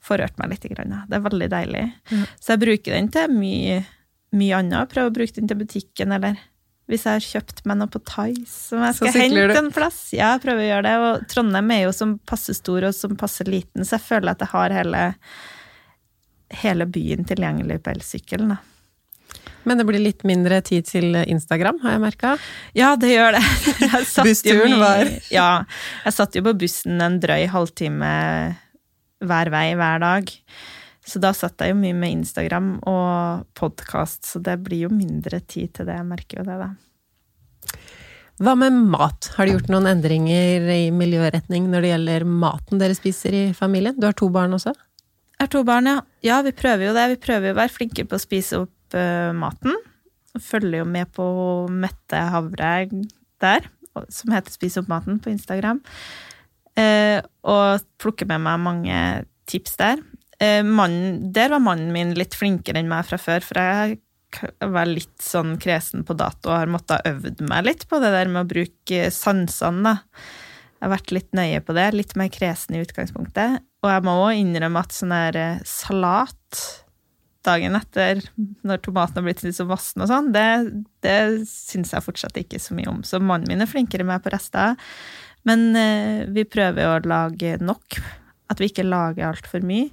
får 0.07 0.23
rørt 0.23 0.41
meg 0.41 0.55
litt. 0.55 0.67
Det 0.67 1.19
er 1.19 1.25
veldig 1.25 1.49
deilig. 1.53 1.87
Ja. 2.13 2.27
Så 2.41 2.55
jeg 2.55 2.63
bruker 2.63 2.97
den 2.97 3.11
til 3.13 3.33
mye, 3.35 3.81
mye 4.37 4.61
annet. 4.61 4.93
Prøver 4.93 5.11
å 5.11 5.17
bruke 5.19 5.37
den 5.37 5.51
til 5.51 5.61
butikken, 5.61 6.15
eller 6.17 6.39
hvis 6.87 7.03
jeg 7.03 7.19
har 7.19 7.25
kjøpt 7.25 7.65
meg 7.67 7.81
noe 7.81 7.91
på 7.91 7.99
Thais 8.07 8.53
som 8.71 8.83
jeg 8.85 8.95
skal 8.95 9.17
hente 9.19 9.59
en 9.59 9.73
plass. 9.75 9.99
Ja, 10.15 10.37
jeg 10.37 10.45
prøver 10.45 10.63
å 10.63 10.69
gjøre 10.69 10.87
det. 10.87 10.97
Og 11.03 11.27
Trondheim 11.33 11.73
er 11.75 11.83
jo 11.83 11.95
som 11.97 12.15
passe 12.31 12.55
stor 12.55 12.87
og 12.87 12.95
som 12.95 13.17
passe 13.19 13.47
liten, 13.49 13.83
så 13.83 13.99
jeg 13.99 14.07
føler 14.07 14.33
at 14.33 14.45
jeg 14.45 14.53
har 14.53 14.75
hele 14.77 15.03
hele 16.51 16.87
byen 16.87 17.27
tilgjengelig 17.29 17.83
på 17.83 17.93
elsykkelen. 17.97 18.57
Men 19.67 19.81
det 19.81 19.87
blir 19.89 19.99
litt 19.99 20.23
mindre 20.23 20.61
tid 20.63 20.87
til 20.87 21.17
Instagram, 21.19 21.81
har 21.83 21.97
jeg 21.97 22.03
merka? 22.05 22.37
Ja, 22.77 22.93
det 23.01 23.11
gjør 23.11 23.35
det. 23.35 23.43
Bussturen 24.29 24.79
var 24.79 25.11
Ja. 25.35 25.51
Jeg 26.05 26.15
satt 26.15 26.39
jo 26.39 26.45
på 26.47 26.55
bussen 26.61 27.03
en 27.03 27.19
drøy 27.23 27.49
halvtime 27.51 28.11
hver 29.27 29.51
vei 29.51 29.67
hver 29.75 30.03
dag. 30.05 30.31
Så 31.07 31.23
da 31.23 31.33
satt 31.35 31.63
jeg 31.63 31.75
jo 31.75 31.79
mye 31.79 31.95
med 31.99 32.15
Instagram 32.21 32.73
og 32.87 33.47
podkast, 33.59 34.25
så 34.27 34.43
det 34.43 34.59
blir 34.67 34.87
jo 34.87 34.95
mindre 34.95 35.41
tid 35.43 35.75
til 35.79 35.91
det. 35.91 35.99
Jeg 35.99 36.11
merker 36.15 36.43
jo 36.43 36.47
det, 36.47 36.57
da. 36.63 36.71
Hva 38.43 38.53
med 38.59 38.75
mat? 38.93 39.31
Har 39.35 39.47
du 39.47 39.55
gjort 39.55 39.71
noen 39.73 39.87
endringer 39.89 40.67
i 40.75 40.91
miljøretning 40.93 41.71
når 41.73 41.83
det 41.83 41.93
gjelder 41.95 42.27
maten 42.29 42.83
dere 42.83 42.97
spiser 42.99 43.35
i 43.35 43.45
familien? 43.57 43.97
Du 43.97 44.07
har 44.09 44.19
to 44.19 44.29
barn 44.35 44.55
også? 44.59 44.75
Har 45.41 45.51
to 45.53 45.63
barn, 45.69 45.89
ja. 45.91 46.01
Ja, 46.25 46.41
vi 46.45 46.53
prøver 46.57 46.89
jo 46.89 46.95
det. 46.97 47.11
Vi 47.13 47.21
prøver 47.27 47.51
jo 47.51 47.57
å 47.57 47.61
være 47.61 47.75
flinke 47.75 48.07
på 48.09 48.17
å 48.17 48.23
spise 48.23 48.63
opp 48.65 48.97
uh, 48.97 49.33
maten. 49.37 49.77
Følger 50.41 50.81
jo 50.81 50.89
med 50.89 51.13
på 51.17 51.27
Mette 51.73 52.23
Havre 52.33 52.73
der, 53.43 53.69
som 54.13 54.33
heter 54.33 54.53
Spis 54.53 54.79
opp 54.81 54.89
maten 54.93 55.21
på 55.21 55.33
Instagram. 55.33 55.83
Uh, 56.77 57.21
og 57.45 57.85
plukker 58.01 58.29
med 58.29 58.45
meg 58.45 58.65
mange 58.65 59.03
tips 59.49 59.77
der. 59.81 60.01
Uh, 60.41 60.65
mannen, 60.65 61.31
der 61.37 61.53
var 61.53 61.65
mannen 61.65 61.93
min 61.93 62.17
litt 62.17 62.37
flinkere 62.37 62.81
enn 62.81 62.91
meg 62.93 63.05
fra 63.09 63.21
før, 63.21 63.45
for 63.45 63.61
jeg 63.61 64.01
var 64.73 64.89
litt 64.89 65.23
sånn 65.23 65.55
kresen 65.61 66.05
på 66.05 66.17
dato 66.19 66.51
og 66.51 66.59
har 66.59 66.73
måttet 66.73 67.07
øvd 67.09 67.45
meg 67.49 67.69
litt 67.69 67.87
på 67.89 68.01
det 68.03 68.11
der 68.13 68.29
med 68.29 68.43
å 68.43 68.51
bruke 68.51 69.07
sansene. 69.15 69.97
Jeg 70.77 70.85
har 70.85 70.93
vært 70.93 71.13
litt 71.15 71.31
nøye 71.37 71.63
på 71.65 71.77
det. 71.77 71.87
Litt 71.97 72.13
mer 72.21 72.29
kresen 72.33 72.77
i 72.77 72.83
utgangspunktet. 72.85 73.63
Og 73.87 73.93
jeg 73.93 74.03
må 74.03 74.17
òg 74.25 74.41
innrømme 74.41 74.83
at 74.83 74.95
sånn 74.95 75.15
der 75.15 75.39
eh, 75.39 75.63
salat 75.69 76.63
dagen 77.47 77.79
etter, 77.79 78.19
når 78.67 78.81
tomaten 78.83 79.21
har 79.21 79.27
blitt 79.29 79.45
litt 79.45 79.55
så 79.55 79.69
vassen 79.69 80.03
og 80.03 80.11
sånn, 80.11 80.33
det, 80.35 80.47
det 81.07 81.47
syns 81.47 81.93
jeg 81.95 82.03
fortsatt 82.03 82.41
ikke 82.41 82.59
så 82.59 82.75
mye 82.75 82.91
om. 82.91 83.05
Så 83.07 83.21
mannen 83.23 83.47
min 83.47 83.63
er 83.63 83.71
flinkere 83.71 84.07
med 84.09 84.25
på 84.25 84.33
rester. 84.35 84.75
Men 85.47 85.69
eh, 85.79 86.25
vi 86.35 86.43
prøver 86.49 86.91
å 86.91 87.03
lage 87.07 87.55
nok. 87.63 88.01
At 88.51 88.59
vi 88.63 88.69
ikke 88.71 88.87
lager 88.87 89.29
altfor 89.29 89.63
mye. 89.67 89.89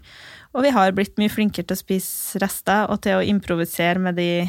Og 0.54 0.66
vi 0.66 0.74
har 0.74 0.94
blitt 0.94 1.18
mye 1.22 1.32
flinkere 1.34 1.66
til 1.70 1.78
å 1.78 1.82
spise 1.82 2.42
rester 2.42 2.90
og 2.90 3.02
til 3.06 3.18
å 3.18 3.26
improvisere 3.26 4.02
med 4.02 4.18
de 4.18 4.46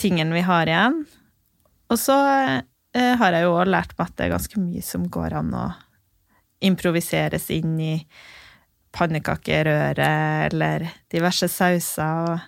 tingene 0.00 0.36
vi 0.36 0.44
har 0.44 0.68
igjen. 0.68 1.02
Og 1.92 2.00
så 2.00 2.16
eh, 2.20 3.12
har 3.20 3.36
jeg 3.36 3.44
jo 3.48 3.56
òg 3.56 3.72
lært 3.72 3.96
meg 3.96 4.08
at 4.08 4.16
det 4.16 4.28
er 4.28 4.36
ganske 4.36 4.60
mye 4.60 4.84
som 4.84 5.08
går 5.12 5.36
an 5.40 5.52
å 5.56 5.66
improviseres 6.64 7.50
inn 7.54 7.76
i 7.80 7.94
pannekakerøre 8.96 10.10
eller 10.48 10.86
diverse 11.12 11.48
sauser 11.52 12.30
og 12.30 12.38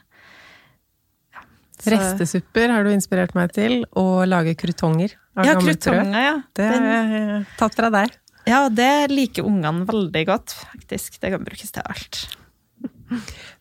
ja, 1.35 1.45
Restesupper 1.93 2.73
har 2.73 2.87
du 2.87 2.91
inspirert 2.91 3.37
meg 3.39 3.53
til, 3.55 3.83
og 4.01 4.25
lage 4.27 4.57
krutonger 4.59 5.13
av 5.39 5.47
ja, 5.47 5.59
krutonger, 5.61 6.25
ja. 6.25 6.33
Det 6.57 6.67
har 6.73 6.89
jeg 6.89 7.45
tatt 7.61 7.77
fra 7.79 7.93
deg. 7.95 8.17
Ja, 8.49 8.65
det 8.73 9.11
liker 9.13 9.47
ungene 9.47 9.87
veldig 9.87 10.25
godt, 10.27 10.57
faktisk. 10.73 11.21
Det 11.21 11.31
kan 11.35 11.45
brukes 11.45 11.71
til 11.75 11.85
alt. 11.85 12.23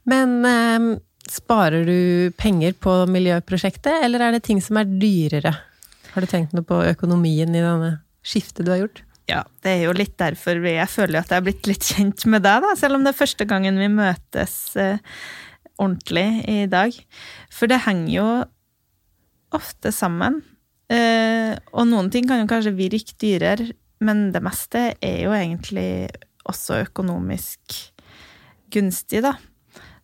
Men 0.07 0.37
eh, 0.47 0.87
sparer 1.29 1.85
du 1.87 2.31
penger 2.39 2.75
på 2.79 2.93
miljøprosjektet, 3.11 4.01
eller 4.05 4.23
er 4.23 4.37
det 4.37 4.45
ting 4.47 4.61
som 4.63 4.79
er 4.79 4.89
dyrere? 4.89 5.53
Har 6.13 6.23
du 6.23 6.29
tenkt 6.31 6.55
noe 6.55 6.65
på 6.65 6.79
økonomien 6.87 7.51
i 7.51 7.63
denne 7.63 7.97
skiftet 8.25 8.65
du 8.65 8.73
har 8.73 8.85
gjort? 8.85 9.03
Ja, 9.27 9.41
det 9.63 9.73
er 9.73 9.81
jo 9.83 9.95
litt 9.95 10.15
derfor 10.19 10.61
jeg 10.63 10.87
føler 10.87 11.19
at 11.19 11.31
jeg 11.31 11.41
har 11.41 11.45
blitt 11.45 11.67
litt 11.67 11.83
kjent 11.83 12.23
med 12.31 12.45
deg, 12.45 12.63
da, 12.63 12.75
selv 12.79 12.97
om 12.97 13.03
det 13.03 13.11
er 13.11 13.21
første 13.21 13.47
gangen 13.49 13.79
vi 13.81 13.89
møtes 13.91 14.53
eh, 14.79 15.01
ordentlig 15.75 16.27
i 16.47 16.61
dag. 16.71 16.95
For 17.51 17.67
det 17.67 17.83
henger 17.83 18.13
jo 18.13 18.29
ofte 19.57 19.91
sammen. 19.95 20.39
Eh, 20.87 21.53
og 21.75 21.89
noen 21.89 22.07
ting 22.13 22.27
kan 22.29 22.39
jo 22.39 22.47
kanskje 22.47 22.75
virke 22.77 23.17
dyrere, 23.19 23.73
men 23.99 24.29
det 24.31 24.43
meste 24.45 24.93
er 25.03 25.19
jo 25.25 25.35
egentlig 25.35 26.07
også 26.47 26.83
økonomisk 26.85 27.75
gunstig, 28.71 29.25
da. 29.25 29.35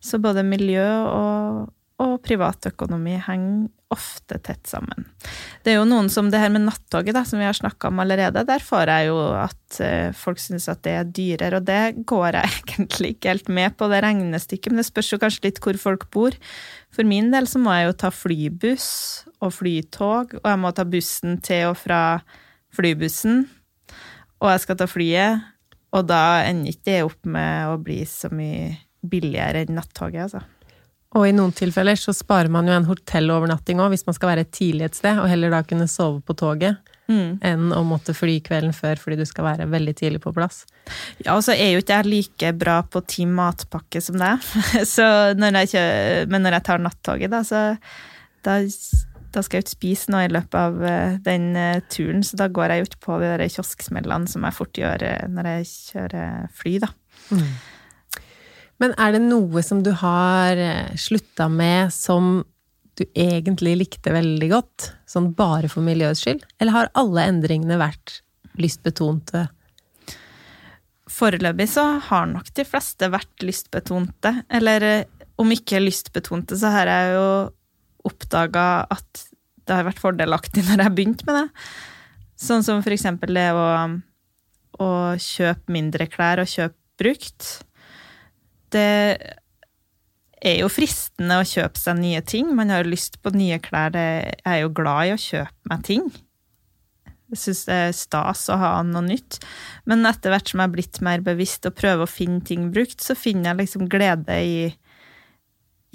Så 0.04 0.20
både 0.20 0.44
miljø 0.44 0.84
og, 1.08 1.72
og 2.02 2.18
privatøkonomi 2.26 3.14
henger 3.22 3.68
ofte 3.94 4.40
tett 4.42 4.66
sammen. 4.66 5.04
Det 5.62 5.70
er 5.70 5.76
jo 5.78 5.86
noen 5.86 6.08
som 6.10 6.26
det 6.32 6.40
her 6.42 6.50
med 6.50 6.64
nattoget, 6.66 7.14
da, 7.14 7.22
som 7.28 7.38
vi 7.38 7.46
har 7.46 7.54
snakka 7.54 7.92
om 7.92 8.00
allerede, 8.02 8.42
der 8.48 8.62
får 8.64 8.90
jeg 8.90 9.08
jo 9.10 9.18
at 9.38 9.78
uh, 9.78 10.08
folk 10.18 10.40
syns 10.42 10.66
at 10.72 10.82
det 10.86 10.94
er 10.98 11.12
dyrere, 11.14 11.60
og 11.60 11.68
det 11.68 12.06
går 12.08 12.40
jeg 12.40 12.54
egentlig 12.74 13.12
ikke 13.14 13.30
helt 13.30 13.52
med 13.60 13.76
på, 13.78 13.88
det 13.92 14.02
regnestykket, 14.02 14.72
men 14.72 14.82
det 14.82 14.88
spørs 14.88 15.12
jo 15.14 15.20
kanskje 15.22 15.46
litt 15.46 15.60
hvor 15.62 15.78
folk 15.80 16.08
bor. 16.14 16.38
For 16.94 17.06
min 17.06 17.30
del 17.34 17.46
så 17.50 17.62
må 17.62 17.76
jeg 17.76 17.90
jo 17.90 17.98
ta 18.02 18.10
flybuss 18.14 18.88
og 19.38 19.54
flytog, 19.60 20.34
og 20.42 20.50
jeg 20.50 20.62
må 20.64 20.74
ta 20.74 20.86
bussen 20.88 21.38
til 21.44 21.70
og 21.70 21.78
fra 21.78 22.00
flybussen, 22.74 23.44
og 24.42 24.50
jeg 24.50 24.64
skal 24.64 24.80
ta 24.80 24.90
flyet, 24.90 25.46
og 25.94 26.08
da 26.10 26.42
ender 26.48 26.74
ikke 26.74 26.88
det 26.90 26.98
opp 27.06 27.30
med 27.30 27.70
å 27.70 27.78
bli 27.78 28.02
så 28.08 28.32
mye 28.34 28.74
billigere 29.04 29.62
enn 29.62 29.78
nattoget, 29.78 30.26
altså. 30.26 30.42
Og 31.14 31.28
i 31.28 31.34
noen 31.34 31.54
tilfeller 31.54 31.98
så 31.98 32.14
sparer 32.16 32.50
man 32.50 32.66
jo 32.66 32.74
en 32.74 32.88
hotellovernatting 32.88 33.82
òg, 33.82 33.92
hvis 33.94 34.06
man 34.08 34.16
skal 34.16 34.32
være 34.32 34.48
tidlig 34.50 34.88
et 34.88 34.98
sted, 34.98 35.20
og 35.22 35.30
heller 35.30 35.52
da 35.54 35.62
kunne 35.66 35.86
sove 35.90 36.20
på 36.26 36.34
toget. 36.38 36.80
Mm. 37.04 37.36
Enn 37.44 37.72
å 37.76 37.82
måtte 37.84 38.14
fly 38.16 38.38
kvelden 38.44 38.72
før 38.72 38.96
fordi 38.96 39.18
du 39.20 39.26
skal 39.28 39.44
være 39.44 39.68
veldig 39.68 39.92
tidlig 39.98 40.22
på 40.24 40.32
plass. 40.36 40.62
Ja, 41.20 41.34
og 41.34 41.42
så 41.44 41.52
er 41.52 41.74
jo 41.74 41.82
ikke 41.82 42.00
jeg 42.00 42.08
like 42.10 42.52
bra 42.56 42.78
på 42.88 43.02
Team 43.08 43.34
matpakke 43.36 44.00
som 44.04 44.16
deg. 44.20 44.40
Så 44.94 45.06
men 45.36 45.52
når 45.54 46.58
jeg 46.58 46.66
tar 46.66 46.82
nattoget, 46.82 47.32
da, 47.32 47.42
så 47.44 47.60
da, 48.44 48.56
da, 49.34 49.42
skal 49.42 49.58
jeg 49.58 49.66
ikke 49.66 49.74
spise 49.74 50.12
noe 50.12 50.24
i 50.26 50.32
løpet 50.32 50.56
av 50.58 50.82
eh, 50.84 51.14
den 51.24 51.52
eh, 51.58 51.84
turen, 51.92 52.24
så 52.26 52.38
da 52.40 52.48
går 52.52 52.72
jeg 52.72 52.82
jo 52.82 52.88
ikke 52.90 53.04
på 53.06 53.20
de 53.22 53.30
der 53.30 53.44
kiosksmellene 53.52 54.30
som 54.30 54.44
jeg 54.44 54.56
fort 54.56 54.80
gjør 54.80 55.04
eh, 55.08 55.24
når 55.32 55.50
jeg 55.50 55.70
kjører 55.70 56.50
fly, 56.56 56.74
da. 56.84 56.90
Mm. 57.32 57.48
Men 58.82 58.94
er 58.98 59.14
det 59.14 59.22
noe 59.22 59.62
som 59.64 59.82
du 59.86 59.92
har 60.00 60.58
eh, 60.58 60.94
slutta 60.98 61.48
med 61.50 61.92
som 61.94 62.42
du 62.94 63.04
egentlig 63.18 63.74
likte 63.78 64.12
veldig 64.14 64.48
godt, 64.52 64.90
sånn 65.10 65.32
bare 65.34 65.70
for 65.70 65.86
miljøets 65.86 66.22
skyld? 66.24 66.44
Eller 66.58 66.76
har 66.76 66.92
alle 66.98 67.26
endringene 67.30 67.78
vært 67.80 68.20
lystbetonte? 68.60 69.46
Foreløpig 71.10 71.68
så 71.70 71.84
har 72.08 72.30
nok 72.30 72.50
de 72.54 72.66
fleste 72.66 73.10
vært 73.12 73.46
lystbetonte. 73.46 74.36
Eller 74.50 74.88
eh, 74.88 75.26
om 75.40 75.50
ikke 75.50 75.82
lystbetonte, 75.82 76.58
så 76.58 76.70
har 76.74 76.90
jeg 76.90 77.14
jo 77.16 77.28
oppdaga 78.04 78.84
at 78.92 79.24
det 79.64 79.78
har 79.78 79.86
vært 79.86 80.02
fordelaktig 80.02 80.64
når 80.64 80.76
jeg 80.76 80.86
har 80.86 80.96
begynt 80.96 81.22
med 81.28 81.38
det. 81.40 81.46
Sånn 82.44 82.64
som 82.66 82.82
for 82.84 82.94
eksempel 82.94 83.34
det 83.38 83.50
å, 83.56 83.68
å 84.82 84.88
kjøpe 85.20 85.72
mindre 85.72 86.06
klær 86.10 86.42
og 86.42 86.50
kjøpe 86.50 86.76
brukt 87.00 87.46
det 88.74 88.84
er 90.44 90.60
jo 90.60 90.68
fristende 90.72 91.40
å 91.40 91.46
kjøpe 91.48 91.80
seg 91.80 91.98
nye 92.00 92.20
ting. 92.26 92.52
Man 92.56 92.72
har 92.72 92.84
jo 92.84 92.92
lyst 92.92 93.20
på 93.24 93.32
nye 93.34 93.60
klær. 93.62 93.96
Jeg 93.96 94.36
er 94.44 94.60
jo 94.60 94.72
glad 94.76 95.08
i 95.08 95.14
å 95.14 95.20
kjøpe 95.20 95.72
meg 95.72 95.84
ting. 95.88 96.08
Jeg 97.32 97.40
syns 97.40 97.64
det 97.66 97.76
er 97.88 97.94
stas 97.96 98.44
å 98.52 98.58
ha 98.60 98.72
noe 98.86 99.02
nytt. 99.06 99.40
Men 99.88 100.04
etter 100.06 100.34
hvert 100.34 100.50
som 100.50 100.60
jeg 100.60 100.70
er 100.70 100.74
blitt 100.76 101.00
mer 101.06 101.24
bevisst 101.24 101.66
og 101.66 101.76
prøver 101.78 102.04
å 102.04 102.10
finne 102.10 102.44
ting 102.46 102.68
brukt, 102.74 103.00
så 103.02 103.16
finner 103.18 103.50
jeg 103.52 103.64
liksom 103.64 103.88
glede 103.90 104.36
i, 104.36 104.58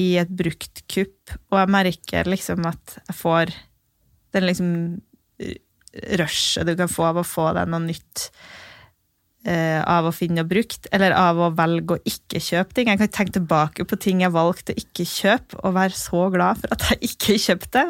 i 0.01 0.09
et 0.19 0.33
brukt 0.41 0.83
kupp. 0.91 1.37
Og 1.51 1.61
jeg 1.61 1.73
merker 1.77 2.31
liksom 2.31 2.65
at 2.67 2.97
jeg 3.05 3.19
får 3.21 3.53
den 4.35 4.49
liksom 4.49 4.73
rushet 6.19 6.67
du 6.67 6.75
kan 6.77 6.91
få 6.91 7.07
av 7.09 7.21
å 7.21 7.25
få 7.25 7.49
deg 7.57 7.69
noe 7.71 7.81
nytt 7.87 8.27
eh, 8.27 8.68
av 9.47 10.03
å 10.03 10.11
finne 10.11 10.43
og 10.43 10.49
brukt, 10.49 10.89
eller 10.91 11.13
av 11.15 11.37
å 11.39 11.47
velge 11.55 11.95
å 11.95 12.01
ikke 12.07 12.41
kjøpe 12.43 12.75
ting. 12.75 12.89
Jeg 12.91 12.99
kan 12.99 13.11
tenke 13.15 13.35
tilbake 13.37 13.85
på 13.87 13.97
ting 14.03 14.19
jeg 14.23 14.33
valgte 14.35 14.75
å 14.75 14.81
ikke 14.81 15.05
kjøpe, 15.07 15.61
og 15.63 15.77
være 15.77 15.95
så 15.95 16.25
glad 16.33 16.59
for 16.59 16.75
at 16.75 16.83
jeg 16.89 16.99
ikke 17.07 17.37
kjøpte. 17.45 17.85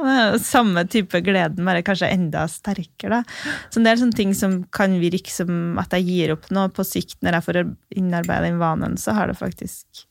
Samme 0.46 0.86
type 0.94 1.24
gleden, 1.26 1.66
bare 1.66 1.82
kanskje 1.86 2.12
enda 2.14 2.46
sterkere. 2.52 3.24
Da. 3.24 3.64
Så 3.74 3.82
det 3.82 3.92
er 3.92 4.02
sånne 4.04 4.20
ting 4.20 4.36
som 4.38 4.60
kan 4.76 4.94
virke 5.02 5.34
som 5.34 5.80
at 5.82 5.98
jeg 5.98 6.06
gir 6.06 6.36
opp 6.36 6.50
noe 6.54 6.70
På 6.70 6.86
sikt, 6.86 7.18
når 7.26 7.40
jeg 7.40 7.48
får 7.48 7.62
innarbeide 7.98 8.46
den 8.46 8.62
vanen, 8.62 8.98
så 9.02 9.18
har 9.18 9.32
det 9.32 9.40
faktisk 9.40 10.06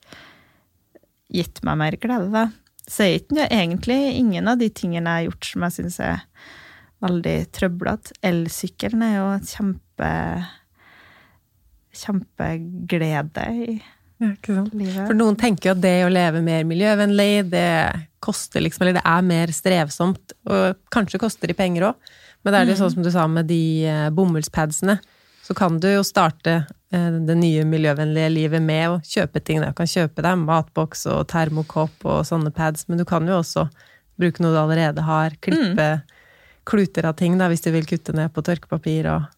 gitt 1.33 1.63
meg 1.63 1.79
mer 1.79 1.97
glede, 2.03 2.33
da. 2.35 2.49
Så 2.89 3.05
er 3.05 3.19
ikke 3.21 3.47
egentlig 3.47 4.01
ingen 4.17 4.49
av 4.49 4.59
de 4.59 4.71
tingene 4.73 5.13
jeg 5.13 5.23
har 5.23 5.31
gjort 5.31 5.51
som 5.53 5.67
jeg 5.67 5.77
syns 5.77 5.99
er 6.03 6.23
veldig 7.05 7.37
trøblete. 7.55 8.17
Elsykkelen 8.27 9.05
er 9.07 9.19
jo 9.21 9.27
et 9.37 9.53
kjempe 9.53 10.13
kjempeglede 11.95 13.47
i 13.53 13.79
ja, 14.19 14.33
livet. 14.73 15.05
For 15.07 15.17
noen 15.17 15.37
tenker 15.39 15.71
jo 15.71 15.75
at 15.77 15.83
det 15.83 15.97
å 16.07 16.11
leve 16.13 16.43
mer 16.45 16.65
miljøvennlig, 16.69 17.49
det 17.53 17.69
koster 18.25 18.65
liksom, 18.65 18.85
eller 18.85 18.99
det 18.99 19.05
er 19.07 19.27
mer 19.27 19.53
strevsomt. 19.55 20.35
Og 20.51 20.81
kanskje 20.95 21.21
koster 21.23 21.51
de 21.51 21.57
penger 21.59 21.91
òg, 21.91 22.11
men 22.43 22.55
det 22.55 22.61
er 22.61 22.73
mm. 22.73 22.81
sånn 22.81 22.97
som 22.97 23.07
du 23.07 23.13
sa 23.15 23.29
med 23.31 23.49
de 23.51 23.63
eh, 23.87 24.09
bomullspadsene. 24.15 24.99
Så 25.47 25.55
kan 25.57 25.79
du 25.81 25.89
jo 25.89 26.03
starte 26.05 26.59
eh, 26.93 27.19
det 27.25 27.39
nye 27.39 27.65
miljøvennlige 27.69 28.33
livet 28.35 28.65
med 28.65 28.91
å 28.91 28.99
kjøpe 29.07 29.41
ting. 29.41 29.63
Du 29.63 29.71
kan 29.79 29.89
kjøpe 29.89 30.25
deg 30.25 30.43
matboks 30.43 31.07
og 31.09 31.25
termokopp 31.31 32.05
og 32.05 32.27
sånne 32.29 32.53
pads, 32.55 32.89
men 32.91 33.01
du 33.01 33.07
kan 33.09 33.27
jo 33.29 33.39
også 33.41 33.69
bruke 34.19 34.43
noe 34.43 34.53
du 34.55 34.61
allerede 34.61 35.07
har. 35.07 35.39
Klippe 35.41 35.89
mm. 36.03 36.07
kluter 36.69 37.09
av 37.09 37.17
ting 37.19 37.39
da, 37.39 37.49
hvis 37.49 37.65
du 37.65 37.71
vil 37.73 37.87
kutte 37.89 38.13
ned 38.19 38.35
på 38.35 38.45
tørkepapir 38.45 39.09
og 39.15 39.31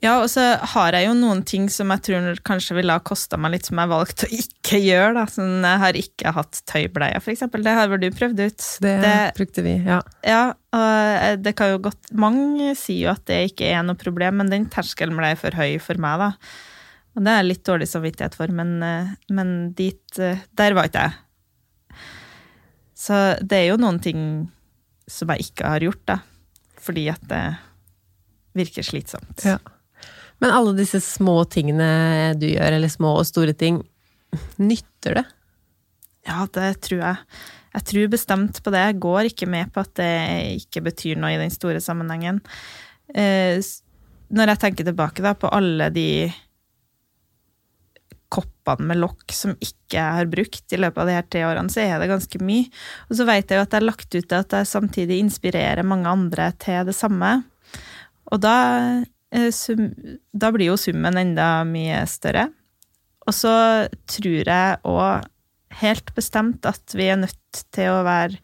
ja, 0.00 0.14
og 0.22 0.30
så 0.32 0.42
har 0.72 0.96
jeg 0.96 1.04
jo 1.10 1.12
noen 1.18 1.42
ting 1.44 1.66
som 1.72 1.90
jeg 1.92 2.02
tror 2.06 2.38
kanskje 2.46 2.76
ville 2.78 2.94
ha 2.96 3.02
kosta 3.04 3.36
meg 3.40 3.52
litt, 3.52 3.66
som 3.68 3.80
jeg 3.82 3.90
valgte 3.90 4.26
å 4.26 4.32
ikke 4.32 4.80
gjøre. 4.80 5.10
da, 5.18 5.24
Sånn, 5.28 5.58
Jeg 5.66 5.80
har 5.82 5.98
ikke 6.00 6.32
hatt 6.36 6.60
tøybleie, 6.70 7.20
eksempel. 7.20 7.64
Det 7.66 7.74
har 7.76 7.90
vel 7.92 8.00
du 8.00 8.08
prøvd 8.16 8.40
ut? 8.40 8.66
Det, 8.80 8.94
det 9.04 9.16
brukte 9.36 9.64
vi, 9.66 9.74
ja. 9.84 9.98
Ja, 10.24 10.42
og 10.76 11.42
det 11.44 11.52
kan 11.58 11.72
jo 11.72 11.80
godt 11.82 12.12
Mange 12.14 12.72
sier 12.78 13.08
jo 13.08 13.12
at 13.12 13.24
det 13.28 13.40
ikke 13.50 13.68
er 13.74 13.82
noe 13.84 13.98
problem, 13.98 14.38
men 14.40 14.52
den 14.52 14.68
terskelen 14.72 15.18
ble 15.18 15.34
for 15.40 15.56
høy 15.58 15.76
for 15.82 16.00
meg, 16.00 16.22
da. 16.24 16.30
Og 17.18 17.26
det 17.26 17.34
er 17.34 17.44
litt 17.48 17.64
dårlig 17.66 17.88
samvittighet 17.90 18.36
for, 18.38 18.52
men, 18.54 18.78
men 19.28 19.50
dit 19.76 20.20
Der 20.20 20.76
var 20.78 20.88
ikke 20.88 21.08
jeg. 21.08 21.98
Så 23.00 23.18
det 23.40 23.58
er 23.62 23.68
jo 23.70 23.80
noen 23.80 24.00
ting 24.04 24.22
som 25.10 25.32
jeg 25.32 25.50
ikke 25.50 25.74
har 25.74 25.84
gjort, 25.84 26.02
da. 26.08 26.18
Fordi 26.80 27.06
at 27.12 27.22
det 27.28 27.42
virker 28.56 28.86
slitsomt. 28.86 29.44
Ja. 29.44 29.58
Men 30.40 30.54
alle 30.56 30.74
disse 30.78 31.02
små 31.04 31.42
tingene 31.52 32.34
du 32.40 32.48
gjør, 32.48 32.76
eller 32.78 32.92
små 32.92 33.14
og 33.20 33.28
store 33.28 33.54
ting, 33.56 33.82
nytter 34.60 35.20
det? 35.20 35.26
Ja, 36.28 36.44
det 36.52 36.74
tror 36.84 37.02
jeg. 37.02 37.40
Jeg 37.70 37.86
tror 37.86 38.12
bestemt 38.12 38.60
på 38.64 38.72
det. 38.74 38.82
Jeg 38.82 39.00
går 39.02 39.30
ikke 39.30 39.48
med 39.50 39.70
på 39.74 39.82
at 39.84 39.92
det 40.00 40.12
ikke 40.64 40.82
betyr 40.88 41.20
noe 41.20 41.34
i 41.34 41.40
den 41.40 41.52
store 41.54 41.82
sammenhengen. 41.84 42.40
Eh, 43.14 43.60
når 44.30 44.54
jeg 44.54 44.62
tenker 44.64 44.86
tilbake 44.86 45.24
da, 45.24 45.34
på 45.38 45.50
alle 45.54 45.90
de 45.94 46.08
koppene 48.30 48.86
med 48.86 49.00
lokk 49.00 49.34
som 49.34 49.56
ikke 49.58 49.96
jeg 49.96 50.18
har 50.20 50.28
brukt 50.30 50.74
i 50.74 50.78
løpet 50.78 51.02
av 51.02 51.08
de 51.08 51.16
her 51.16 51.26
tre 51.26 51.42
årene, 51.48 51.72
så 51.72 51.82
er 51.82 51.96
det 51.98 52.10
ganske 52.12 52.42
mye. 52.46 52.68
Og 53.08 53.18
så 53.18 53.26
vet 53.26 53.50
jeg 53.50 53.58
jo 53.58 53.64
at 53.64 53.72
jeg 53.72 53.80
har 53.80 53.88
lagt 53.88 54.14
ut 54.14 54.36
at 54.38 54.58
jeg 54.58 54.70
samtidig 54.70 55.18
inspirerer 55.24 55.86
mange 55.86 56.10
andre 56.10 56.50
til 56.62 56.86
det 56.86 56.94
samme. 56.96 57.32
Og 58.30 58.42
da 58.42 58.54
sum, 59.54 59.90
da 60.32 60.50
blir 60.54 60.72
jo 60.72 60.78
summen 60.80 61.18
enda 61.20 61.62
mye 61.68 62.02
større. 62.10 62.48
Og 63.28 63.36
så 63.36 63.52
tror 64.10 64.48
jeg 64.48 64.80
òg 64.88 65.28
helt 65.80 66.12
bestemt 66.16 66.66
at 66.66 66.96
vi 66.96 67.06
er 67.12 67.20
nødt 67.20 67.64
til 67.74 67.92
å 67.92 68.04
være 68.06 68.40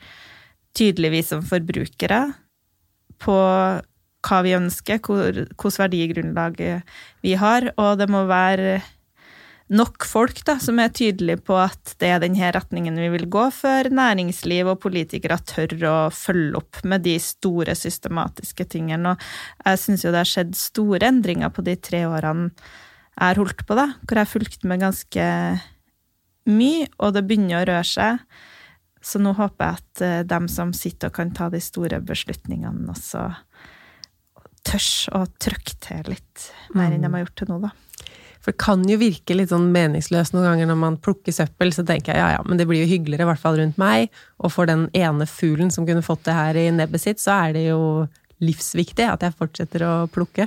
tydelige, 0.76 1.14
vi 1.16 1.22
som 1.24 1.44
forbrukere, 1.44 2.20
på 3.22 3.36
hva 4.26 4.38
vi 4.44 4.56
ønsker, 4.56 5.00
hvilket 5.00 5.80
verdigrunnlag 5.80 6.60
vi 7.24 7.34
har, 7.38 7.70
og 7.80 7.96
det 8.00 8.08
må 8.12 8.26
være 8.28 8.80
nok 9.72 10.06
folk 10.06 10.42
da, 10.46 10.56
som 10.62 10.78
er 10.78 10.92
tydelige 10.94 11.40
på 11.46 11.56
at 11.58 11.96
det 12.00 12.10
er 12.12 12.20
denne 12.22 12.50
retningen 12.54 12.98
vi 13.00 13.08
vil 13.16 13.26
gå, 13.30 13.48
før 13.54 13.90
næringsliv 13.90 14.70
og 14.70 14.80
politikere 14.84 15.38
tør 15.42 15.74
å 15.90 15.96
følge 16.14 16.60
opp 16.60 16.82
med 16.86 17.02
de 17.06 17.16
store 17.22 17.74
systematiske 17.78 18.68
tingene. 18.76 19.14
Og 19.14 19.66
jeg 19.66 19.82
syns 19.82 20.06
jo 20.06 20.12
det 20.14 20.22
har 20.22 20.30
skjedd 20.30 20.54
store 20.58 21.10
endringer 21.10 21.50
på 21.54 21.66
de 21.66 21.76
tre 21.78 22.04
årene 22.06 22.52
jeg 23.16 23.32
har 23.32 23.38
holdt 23.40 23.62
på, 23.64 23.72
da, 23.78 23.86
hvor 24.04 24.18
jeg 24.18 24.26
har 24.26 24.28
fulgt 24.28 24.66
med 24.68 24.82
ganske 24.82 25.26
mye, 26.52 26.88
og 27.00 27.14
det 27.16 27.22
begynner 27.24 27.62
å 27.62 27.68
røre 27.70 27.86
seg. 27.88 28.20
Så 29.00 29.20
nå 29.22 29.32
håper 29.38 29.64
jeg 29.64 29.78
at 29.80 30.02
eh, 30.04 30.26
dem 30.28 30.50
som 30.52 30.74
sitter 30.76 31.08
og 31.08 31.16
kan 31.16 31.32
ta 31.32 31.48
de 31.48 31.62
store 31.64 32.02
beslutningene, 32.04 32.84
også 32.92 33.30
tørs 34.66 35.06
å 35.14 35.22
trykke 35.40 35.76
til 35.80 36.10
litt 36.10 36.48
mer 36.74 36.92
enn 36.92 37.06
de 37.06 37.12
har 37.14 37.24
gjort 37.24 37.36
til 37.40 37.50
nå, 37.52 37.60
da. 37.62 37.72
For 38.46 38.54
det 38.54 38.62
kan 38.62 38.84
jo 38.86 38.94
virke 39.00 39.34
litt 39.34 39.50
sånn 39.50 39.72
meningsløst 39.74 40.30
noen 40.30 40.44
ganger 40.46 40.68
når 40.70 40.76
man 40.78 40.96
plukker 41.02 41.34
søppel, 41.34 41.72
så 41.74 41.82
tenker 41.82 42.12
jeg 42.14 42.22
ja 42.22 42.28
ja, 42.36 42.44
men 42.46 42.60
det 42.60 42.68
blir 42.70 42.84
jo 42.84 42.92
hyggeligere, 42.92 43.26
i 43.26 43.30
hvert 43.32 43.42
fall 43.42 43.58
rundt 43.58 43.80
meg. 43.82 44.12
Og 44.38 44.52
for 44.54 44.70
den 44.70 44.84
ene 44.94 45.26
fuglen 45.26 45.72
som 45.74 45.82
kunne 45.88 46.04
fått 46.06 46.22
det 46.28 46.36
her 46.36 46.60
i 46.60 46.68
nebbet 46.70 47.02
sitt, 47.02 47.18
så 47.18 47.34
er 47.40 47.56
det 47.56 47.64
jo 47.64 47.80
livsviktig 48.46 49.02
at 49.10 49.26
jeg 49.26 49.34
fortsetter 49.34 49.82
å 49.82 49.92
plukke. 50.14 50.46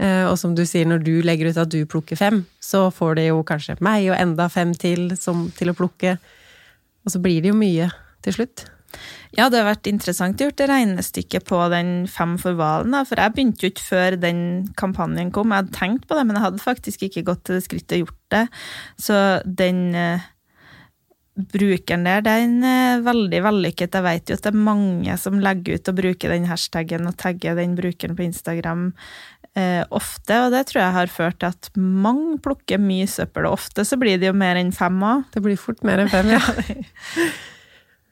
Eh, 0.00 0.24
og 0.30 0.38
som 0.40 0.56
du 0.56 0.64
sier, 0.64 0.88
når 0.88 1.04
du 1.04 1.12
legger 1.20 1.52
ut 1.52 1.60
at 1.60 1.68
du 1.68 1.82
plukker 1.84 2.16
fem, 2.16 2.40
så 2.56 2.86
får 2.88 3.20
det 3.20 3.28
jo 3.28 3.44
kanskje 3.44 3.76
meg 3.84 4.08
og 4.08 4.16
enda 4.16 4.48
fem 4.48 4.72
til 4.72 5.10
som, 5.20 5.50
til 5.60 5.74
å 5.74 5.76
plukke. 5.76 6.16
Og 7.04 7.12
så 7.12 7.20
blir 7.20 7.44
det 7.44 7.52
jo 7.52 7.60
mye 7.60 7.92
til 8.24 8.40
slutt. 8.40 8.64
Ja, 9.36 9.46
det 9.46 9.60
har 9.60 9.68
vært 9.68 9.86
interessant 9.86 10.40
gjort 10.42 10.58
det 10.58 10.66
regnestykket 10.70 11.46
på 11.46 11.60
den 11.70 11.92
Fem 12.10 12.34
for 12.40 12.58
hvalen. 12.58 12.96
For 13.06 13.20
jeg 13.20 13.34
begynte 13.36 13.64
jo 13.64 13.70
ikke 13.70 13.86
før 13.86 14.18
den 14.18 14.42
kampanjen 14.80 15.30
kom. 15.34 15.54
Jeg 15.54 15.64
hadde 15.64 15.76
tenkt 15.76 16.08
på 16.10 16.18
det, 16.18 16.26
men 16.26 16.38
jeg 16.38 16.46
hadde 16.48 16.64
faktisk 16.64 17.06
ikke 17.06 17.24
gått 17.30 17.44
til 17.46 17.58
det 17.58 17.64
skrittet 17.66 17.96
og 18.00 18.04
gjort 18.04 18.34
det. 18.34 18.44
Så 19.00 19.18
den 19.46 19.82
uh, 19.94 20.28
brukeren 21.54 22.06
der, 22.08 22.24
den 22.26 22.58
er 22.66 23.04
veldig 23.06 23.42
vellykket. 23.46 23.94
Jeg 23.94 24.06
vet 24.06 24.30
jo 24.30 24.38
at 24.38 24.46
det 24.46 24.52
er 24.52 24.64
mange 24.70 25.16
som 25.22 25.38
legger 25.42 25.78
ut 25.78 25.92
og 25.92 26.00
bruker 26.00 26.34
den 26.34 26.50
hashtaggen 26.50 27.06
og 27.08 27.18
tagger 27.20 27.58
den 27.58 27.78
brukeren 27.78 28.18
på 28.18 28.26
Instagram 28.26 28.90
uh, 29.56 29.84
ofte, 29.94 30.42
og 30.42 30.50
det 30.54 30.66
tror 30.68 30.82
jeg 30.82 30.96
har 30.98 31.14
ført 31.14 31.40
til 31.40 31.54
at 31.54 31.70
mange 31.78 32.40
plukker 32.42 32.82
mye 32.82 33.06
søppel. 33.10 33.46
Og 33.46 33.60
ofte 33.60 33.86
så 33.86 33.98
blir 34.00 34.18
det 34.20 34.30
jo 34.30 34.36
mer 34.36 34.58
enn 34.60 34.74
fem 34.74 34.98
òg. 35.06 35.24
Det 35.34 35.46
blir 35.46 35.60
fort 35.60 35.86
mer 35.86 36.02
enn 36.02 36.12
fem, 36.12 36.34
ja. 36.34 36.42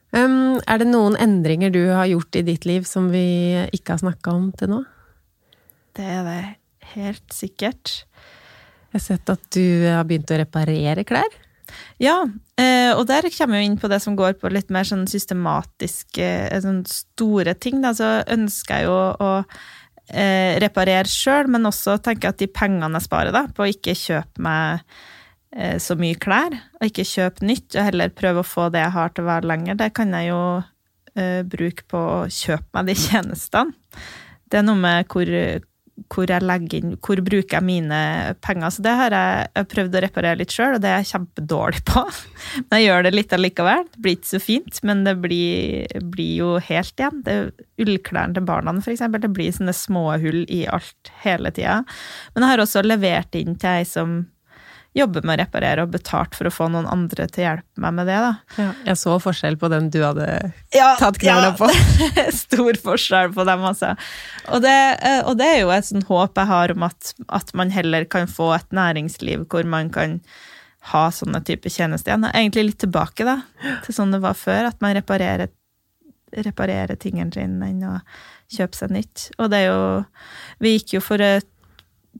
Um, 0.09 0.57
er 0.65 0.81
det 0.81 0.87
noen 0.89 1.17
endringer 1.21 1.73
du 1.73 1.83
har 1.93 2.07
gjort 2.09 2.39
i 2.39 2.45
ditt 2.47 2.65
liv 2.65 2.87
som 2.89 3.11
vi 3.13 3.25
ikke 3.75 3.93
har 3.93 4.01
snakka 4.01 4.33
om 4.33 4.47
til 4.57 4.71
nå? 4.73 4.79
Det 5.97 6.05
er 6.05 6.23
det 6.25 6.39
helt 6.95 7.35
sikkert. 7.35 7.99
Jeg 8.89 8.97
har 8.97 9.05
sett 9.05 9.29
at 9.29 9.43
du 9.53 9.85
har 9.85 10.07
begynt 10.09 10.31
å 10.33 10.39
reparere 10.41 11.05
klær. 11.05 11.29
Ja, 12.01 12.23
eh, 12.57 12.91
og 12.95 13.03
der 13.09 13.27
kommer 13.35 13.59
vi 13.59 13.67
inn 13.67 13.77
på 13.77 13.89
det 13.91 13.99
som 14.01 14.15
går 14.17 14.39
på 14.41 14.49
litt 14.49 14.71
mer 14.73 14.87
sånn 14.87 15.05
systematiske, 15.09 16.25
eh, 16.47 16.61
sånn 16.63 16.81
store 16.89 17.53
ting. 17.53 17.83
Da. 17.83 17.93
Så 17.93 18.09
ønsker 18.25 18.79
jeg 18.79 18.89
jo 18.89 18.97
å 19.19 19.31
eh, 20.09 20.57
reparere 20.63 21.09
sjøl, 21.09 21.51
men 21.51 21.69
også 21.69 21.99
tenke 22.01 22.31
at 22.31 22.41
de 22.41 22.49
pengene 22.49 22.97
jeg 22.97 23.05
sparer 23.05 23.35
da, 23.35 23.45
på 23.53 23.65
å 23.65 23.69
ikke 23.69 23.97
kjøpe 23.97 24.41
meg 24.41 24.85
så 25.81 25.95
mye 25.97 26.17
klær, 26.21 26.53
og 26.77 26.83
ikke 26.85 27.07
kjøpe 27.09 27.47
nytt, 27.47 27.73
og 27.73 27.87
heller 27.87 28.11
prøve 28.13 28.43
å 28.43 28.45
få 28.45 28.67
det 28.69 28.83
jeg 28.83 28.93
har 28.93 29.13
til 29.15 29.25
å 29.25 29.29
vare 29.31 29.49
lenger. 29.49 29.79
Det 29.79 29.87
kan 29.97 30.13
jeg 30.13 30.29
jo 30.29 30.41
uh, 30.61 31.41
bruke 31.49 31.87
på 31.89 32.03
å 32.19 32.19
kjøpe 32.29 32.69
meg 32.77 32.91
de 32.91 32.99
tjenestene. 33.07 33.97
Det 34.49 34.61
er 34.61 34.65
noe 34.65 34.81
med 34.81 35.05
hvor, 35.13 35.29
hvor 36.09 36.31
jeg 36.31 36.41
legger 36.41 36.79
inn 36.79 36.95
Hvor 37.05 37.19
bruker 37.21 37.59
jeg 37.59 37.65
mine 37.67 37.99
penger? 38.41 38.71
Så 38.73 38.81
det 38.81 38.95
har 38.97 39.13
jeg, 39.13 39.49
jeg 39.59 39.69
prøvd 39.73 39.97
å 39.97 40.01
reparere 40.05 40.39
litt 40.39 40.55
sjøl, 40.55 40.77
og 40.77 40.81
det 40.81 40.89
er 40.89 41.03
jeg 41.03 41.11
kjempedårlig 41.11 41.83
på. 41.85 42.03
Men 42.65 42.79
jeg 42.79 42.87
gjør 42.87 43.05
det 43.05 43.13
litt 43.13 43.35
allikevel. 43.37 43.85
Det 43.91 44.01
blir 44.05 44.17
ikke 44.17 44.31
så 44.31 44.41
fint, 44.41 44.81
men 44.87 45.03
det 45.05 45.15
blir, 45.21 46.01
blir 46.13 46.33
jo 46.39 46.55
helt 46.65 46.95
igjen. 46.97 47.21
Det 47.27 47.37
Ullklærne 47.79 48.35
til 48.35 48.47
barna, 48.49 48.73
for 48.81 48.91
eksempel, 48.91 49.21
det 49.23 49.31
blir 49.37 49.53
sånne 49.55 49.75
små 49.75 50.09
hull 50.19 50.41
i 50.51 50.63
alt 50.67 51.13
hele 51.21 51.53
tida. 51.55 51.83
Men 52.33 52.43
jeg 52.43 52.55
har 52.55 52.65
også 52.65 52.83
levert 52.83 53.37
inn 53.39 53.55
til 53.61 53.77
ei 53.77 53.85
som 53.87 54.17
jobbe 54.99 55.21
med 55.23 55.35
å 55.35 55.41
reparere 55.43 55.83
og 55.85 55.93
betalt 55.93 56.35
for 56.37 56.49
å 56.49 56.53
få 56.53 56.67
noen 56.71 56.87
andre 56.89 57.25
til 57.31 57.43
å 57.43 57.45
hjelpe 57.47 57.83
meg 57.83 57.95
med 57.97 58.09
det. 58.09 58.17
da. 58.23 58.31
Ja, 58.59 58.67
jeg 58.91 58.99
så 59.01 59.15
forskjell 59.23 59.57
på 59.61 59.69
den 59.71 59.89
du 59.93 59.99
hadde 60.03 60.27
ja, 60.75 60.93
tatt 60.99 61.19
knærne 61.21 61.51
ja. 61.51 61.55
på. 61.59 61.69
Stor 62.43 62.79
forskjell 62.83 63.33
på 63.35 63.45
dem, 63.49 63.65
altså. 63.71 63.93
Og 64.53 64.63
det, 64.65 64.77
eh, 65.05 65.19
og 65.23 65.39
det, 65.39 65.49
er 65.49 65.61
jo 65.63 65.73
et 65.75 65.89
sånt 65.89 66.09
håp 66.09 66.39
jeg 66.39 66.51
har 66.51 66.73
om 66.75 66.87
at, 66.87 67.13
at, 67.27 67.53
man 67.59 67.73
heller 67.73 68.07
kan 68.09 68.29
få 68.29 68.53
et 68.57 68.75
næringsliv 68.75 69.45
hvor 69.49 69.67
man 69.67 69.91
kan 69.93 70.19
ha 70.93 71.05
sånne 71.11 71.41
typer 71.45 71.73
tjenester 71.73 72.13
igjen. 72.13 72.27
Egentlig 72.31 72.67
litt 72.71 72.81
tilbake 72.85 73.27
da, 73.27 73.39
til 73.85 73.95
sånn 73.95 74.15
det 74.15 74.23
var 74.23 74.37
før, 74.39 74.69
at 74.71 74.79
man 74.83 74.95
reparerer, 74.97 75.51
reparerer 76.45 76.99
tingene 76.99 77.33
sine 77.35 77.71
enn 77.71 77.87
å 77.89 77.97
kjøpe 78.49 78.79
seg 78.79 78.93
nytt. 78.95 79.29
Og 79.37 79.51
det 79.51 79.63
er 79.63 79.71
jo 79.73 79.81
Vi 80.63 80.77
gikk 80.77 80.97
jo 80.97 81.01
for 81.03 81.21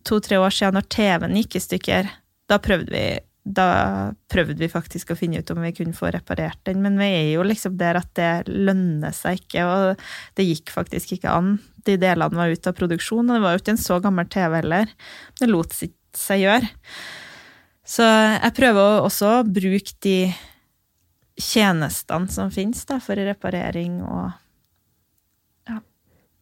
to-tre 0.07 0.39
år 0.39 0.53
siden, 0.53 0.77
når 0.77 0.87
TV-en 0.91 1.37
gikk 1.39 1.57
i 1.57 1.63
stykker, 1.63 2.09
da 2.49 2.59
prøvde 2.61 2.91
vi 2.93 3.07
da 3.49 4.11
prøvde 4.29 4.59
vi 4.59 4.69
faktisk 4.69 5.13
å 5.13 5.17
finne 5.17 5.39
ut 5.41 5.51
om 5.53 5.61
vi 5.63 5.71
kunne 5.73 5.95
få 5.95 6.11
reparert 6.13 6.59
den, 6.67 6.83
men 6.83 6.99
vi 6.99 7.07
er 7.07 7.29
jo 7.31 7.45
liksom 7.47 7.77
der 7.79 7.97
at 7.97 8.11
det 8.19 8.49
lønner 8.51 9.15
seg 9.15 9.39
ikke, 9.39 9.63
og 9.65 10.03
det 10.37 10.45
gikk 10.45 10.73
faktisk 10.73 11.15
ikke 11.15 11.31
an. 11.33 11.55
De 11.87 11.95
delene 11.97 12.37
var 12.37 12.51
ute 12.51 12.69
av 12.69 12.77
produksjon, 12.77 13.25
og 13.25 13.37
det 13.37 13.43
var 13.45 13.55
jo 13.55 13.63
ikke 13.63 13.73
en 13.73 13.81
så 13.81 13.97
gammel 14.03 14.29
TV 14.29 14.59
heller. 14.59 14.91
Det 15.39 15.49
lot 15.49 15.73
seg 15.73 16.43
gjøre. 16.43 16.69
Så 17.89 18.05
jeg 18.05 18.55
prøver 18.59 18.99
også 19.07 19.31
å 19.39 19.47
bruke 19.47 19.95
de 20.05 20.17
tjenestene 21.39 22.29
som 22.29 22.51
finnes 22.53 22.83
da, 22.85 22.99
for 23.01 23.17
reparering 23.17 24.01
og 24.03 24.35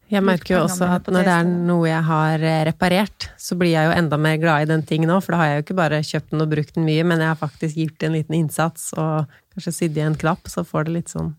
jeg 0.08 0.24
merker 0.24 0.54
jo 0.54 0.60
også 0.64 0.88
at 0.88 1.08
når 1.12 1.26
det 1.28 1.34
er 1.34 1.48
noe 1.50 1.88
jeg 1.90 2.04
har 2.08 2.44
eh, 2.48 2.62
reparert, 2.70 3.28
så 3.42 3.58
blir 3.60 3.74
jeg 3.74 3.90
jo 3.90 3.96
enda 3.98 4.20
mer 4.22 4.38
glad 4.40 4.64
i 4.64 4.70
den 4.70 4.86
tingen 4.88 5.12
òg, 5.12 5.20
for 5.26 5.36
da 5.36 5.42
har 5.42 5.50
jeg 5.50 5.58
jo 5.58 5.66
ikke 5.66 5.80
bare 5.82 6.00
kjøpt 6.06 6.32
den 6.32 6.44
og 6.46 6.54
brukt 6.54 6.78
den 6.78 6.88
mye, 6.88 7.04
men 7.08 7.24
jeg 7.24 7.32
har 7.34 7.42
faktisk 7.42 7.82
gjort 7.82 8.06
en 8.08 8.16
liten 8.16 8.38
innsats 8.38 8.88
og 8.96 9.36
kanskje 9.56 9.76
sydd 9.76 10.00
i 10.00 10.06
en 10.06 10.16
knapp, 10.22 10.48
så 10.48 10.64
får 10.68 10.88
det 10.88 10.96
litt 10.96 11.12
sånn 11.12 11.34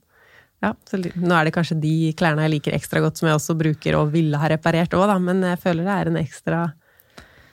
Ja, 0.64 0.74
så 0.90 0.98
nå 1.00 1.32
er 1.32 1.46
det 1.46 1.54
kanskje 1.54 1.78
de 1.80 1.94
klærne 2.18 2.44
jeg 2.44 2.56
liker 2.58 2.76
ekstra 2.76 3.00
godt, 3.00 3.20
som 3.20 3.30
jeg 3.30 3.38
også 3.38 3.56
bruker 3.56 3.96
og 3.96 4.12
ville 4.12 4.40
ha 4.42 4.52
reparert 4.52 4.96
òg, 4.98 5.06
da, 5.08 5.16
men 5.22 5.44
jeg 5.48 5.62
føler 5.64 5.88
det 5.88 5.96
er 5.96 6.12
en 6.12 6.20
ekstra 6.20 6.62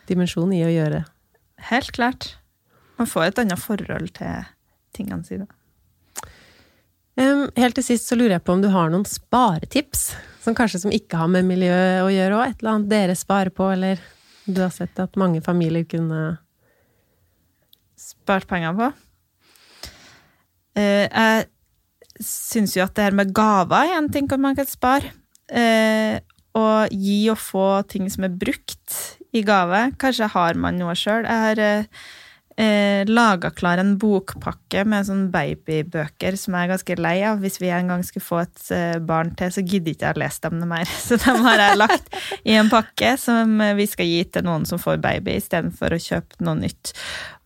dimensjon 0.10 0.52
i 0.58 0.64
å 0.66 0.72
gjøre 0.74 1.00
det. 1.00 1.04
Helt 1.70 1.96
klart. 1.96 2.34
Man 3.00 3.08
får 3.08 3.30
et 3.30 3.46
annet 3.46 3.62
forhold 3.62 4.12
til 4.18 4.50
tingene 4.96 5.24
sine. 5.28 5.48
Helt 7.16 7.78
til 7.78 7.86
sist 7.86 8.10
så 8.10 8.18
lurer 8.18 8.36
jeg 8.36 8.44
på 8.44 8.56
om 8.58 8.64
du 8.64 8.74
har 8.74 8.92
noen 8.92 9.06
sparetips? 9.08 10.10
Som 10.46 10.54
kanskje 10.54 10.84
som 10.84 10.94
ikke 10.94 11.18
har 11.18 11.30
med 11.32 11.48
miljø 11.48 11.74
å 12.06 12.12
gjøre 12.14 12.38
òg? 12.38 12.52
Et 12.52 12.60
eller 12.62 12.76
annet 12.76 12.92
dere 12.92 13.18
sparer 13.18 13.54
på, 13.54 13.66
eller 13.74 14.02
du 14.46 14.62
har 14.62 14.74
sett 14.74 15.00
at 15.02 15.18
mange 15.18 15.42
familier 15.46 15.88
kunne 15.90 16.36
Spart 17.96 18.44
penger 18.46 18.74
på? 18.76 18.88
Eh, 20.76 21.08
jeg 21.08 21.46
syns 22.20 22.76
jo 22.76 22.84
at 22.84 22.92
det 22.98 23.06
her 23.08 23.16
med 23.16 23.32
gaver 23.34 23.88
er 23.88 23.96
en 23.98 24.10
ting 24.12 24.28
man 24.38 24.58
kan 24.58 24.68
spare. 24.68 25.14
Eh, 25.48 26.20
å 26.56 26.66
gi 26.92 27.22
og 27.32 27.40
få 27.40 27.68
ting 27.88 28.10
som 28.12 28.28
er 28.28 28.36
brukt 28.36 29.00
i 29.36 29.42
gave. 29.48 29.82
Kanskje 30.00 30.30
har 30.36 30.60
man 30.60 30.78
noe 30.80 30.94
sjøl. 31.00 31.24
Jeg 31.24 31.46
har 31.48 31.88
eh, 32.58 32.96
eh, 32.96 33.06
laga 33.08 33.52
klar 33.52 33.78
en 33.82 33.96
bokpakke 34.00 34.86
med 34.88 35.08
sånn 35.08 35.28
babybøker 35.34 36.38
som 36.40 36.56
jeg 36.56 36.68
er 36.68 36.74
ganske 36.74 36.98
lei 37.00 37.16
av. 37.28 37.42
Hvis 37.44 37.60
vi 37.62 37.72
en 37.74 37.92
gang 37.92 38.04
skulle 38.06 38.26
få 38.26 38.42
et 38.44 38.72
eh, 38.76 38.98
barn 39.00 39.34
til, 39.38 39.52
så 39.52 39.64
gidder 39.64 39.94
ikke 39.94 40.10
jeg 40.10 40.18
å 40.18 40.24
lese 40.24 40.44
dem 40.48 40.60
noe 40.62 40.72
mer. 40.72 40.90
Så 41.06 41.20
dem 41.22 41.46
har 41.46 41.62
jeg 41.62 41.80
lagt 41.80 42.20
i 42.44 42.58
en 42.58 42.72
pakke 42.72 43.16
som 43.22 43.60
vi 43.78 43.88
skal 43.90 44.10
gi 44.10 44.24
til 44.32 44.46
noen 44.48 44.68
som 44.68 44.82
får 44.82 45.02
baby, 45.04 45.38
istedenfor 45.40 45.96
å 45.96 46.04
kjøpe 46.08 46.46
noe 46.46 46.60
nytt. 46.64 46.94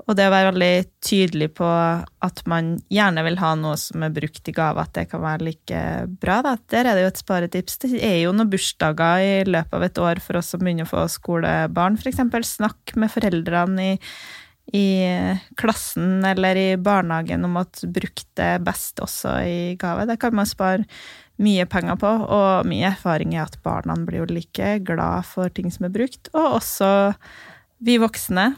Og 0.10 0.16
det 0.18 0.26
å 0.26 0.32
være 0.34 0.50
veldig 0.50 0.86
tydelig 1.06 1.52
på 1.60 1.68
at 1.70 2.40
man 2.50 2.72
gjerne 2.90 3.22
vil 3.28 3.38
ha 3.44 3.52
noe 3.60 3.76
som 3.78 4.02
er 4.02 4.14
brukt 4.16 4.48
i 4.50 4.54
gave, 4.56 4.82
at 4.82 4.96
det 4.98 5.06
kan 5.12 5.22
være 5.22 5.46
like 5.52 5.82
bra. 6.24 6.40
Da. 6.46 6.56
Der 6.74 6.90
er 6.90 6.98
det 6.98 7.04
jo 7.04 7.12
et 7.12 7.22
sparetips. 7.22 7.78
Det 7.84 7.92
er 8.02 8.16
jo 8.24 8.34
noen 8.34 8.50
bursdager 8.50 9.22
i 9.22 9.46
løpet 9.46 9.78
av 9.78 9.86
et 9.86 10.02
år 10.02 10.24
for 10.26 10.42
oss 10.42 10.50
som 10.56 10.64
begynner 10.64 10.90
å 10.90 10.94
få 10.96 11.06
skolebarn, 11.14 12.00
f.eks. 12.02 12.24
Snakk 12.56 12.96
med 12.98 13.14
foreldrene 13.14 13.86
i 13.92 13.94
i 14.74 15.38
klassen 15.58 16.26
eller 16.26 16.56
i 16.56 16.68
barnehagen 16.78 17.46
om 17.46 17.58
at 17.62 17.82
brukt 17.88 18.28
det 18.38 18.60
best 18.66 19.02
også 19.04 19.40
i 19.48 19.60
gave. 19.80 20.06
Det 20.10 20.20
kan 20.22 20.36
man 20.36 20.50
spare 20.50 20.86
mye 21.40 21.66
penger 21.72 21.96
på, 22.00 22.10
og 22.28 22.68
mye 22.68 22.90
erfaring 22.92 23.36
er 23.38 23.46
at 23.46 23.60
barna 23.64 23.96
blir 23.96 24.24
jo 24.24 24.32
like 24.34 24.74
glad 24.88 25.28
for 25.28 25.52
ting 25.56 25.72
som 25.72 25.88
er 25.88 25.94
brukt, 25.94 26.32
og 26.36 26.60
også 26.60 26.90
vi 27.80 27.96
voksne. 28.02 28.50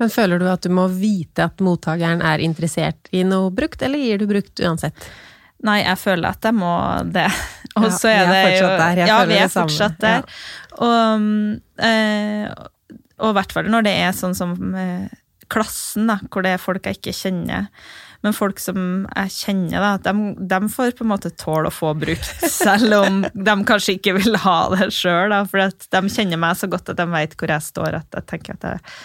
Men 0.00 0.10
føler 0.10 0.40
du 0.40 0.48
at 0.50 0.64
du 0.64 0.72
må 0.74 0.88
vite 0.90 1.44
at 1.46 1.60
mottakeren 1.62 2.22
er 2.24 2.42
interessert 2.42 3.10
i 3.14 3.22
noe 3.26 3.52
brukt, 3.54 3.82
eller 3.84 4.00
gir 4.00 4.22
du 4.22 4.26
brukt 4.30 4.62
uansett? 4.64 5.06
Nei, 5.66 5.82
jeg 5.82 5.98
føler 6.00 6.32
at 6.32 6.46
jeg 6.48 6.56
må 6.56 6.72
det. 7.12 7.28
Og 7.78 7.90
så 7.92 8.10
ja, 8.10 8.24
er 8.24 8.30
det 8.32 8.58
jo 8.58 9.06
Ja, 9.06 9.18
vi 9.28 9.36
er 9.38 9.50
fortsatt 9.52 10.00
der. 10.02 10.24
Ja. 10.24 10.78
Og, 10.80 11.26
øh, 11.86 12.44
og 13.20 13.30
i 13.30 13.36
hvert 13.36 13.52
fall 13.52 13.68
når 13.70 13.84
det 13.84 13.92
er 14.00 14.16
sånn 14.16 14.34
som 14.34 14.54
øh, 14.56 15.19
klassen, 15.50 16.08
da, 16.10 16.18
hvor 16.30 16.44
det 16.46 16.54
er 16.54 16.62
folk 16.62 16.86
jeg 16.86 16.98
ikke 17.00 17.14
kjenner. 17.16 17.68
Men 18.24 18.36
folk 18.36 18.60
som 18.60 19.06
jeg 19.08 19.32
kjenner, 19.32 19.80
da, 19.80 20.12
de, 20.12 20.34
de 20.50 20.72
får 20.72 20.92
på 20.98 21.06
en 21.06 21.12
måte 21.12 21.32
tåle 21.40 21.70
å 21.70 21.74
få 21.74 21.94
brukt, 21.98 22.44
selv 22.60 22.98
om 22.98 23.22
de 23.24 23.54
kanskje 23.68 23.96
ikke 23.98 24.18
vil 24.18 24.36
ha 24.44 24.58
det 24.74 24.90
sjøl. 24.94 25.34
For 25.50 25.72
de 25.96 26.02
kjenner 26.12 26.40
meg 26.40 26.60
så 26.60 26.68
godt 26.70 26.92
at 26.92 27.00
de 27.00 27.08
vet 27.14 27.36
hvor 27.38 27.54
jeg 27.54 27.68
står, 27.70 27.98
at 28.02 28.20
jeg 28.20 28.28
tenker 28.34 28.58
at, 28.58 28.68
jeg, 28.68 29.00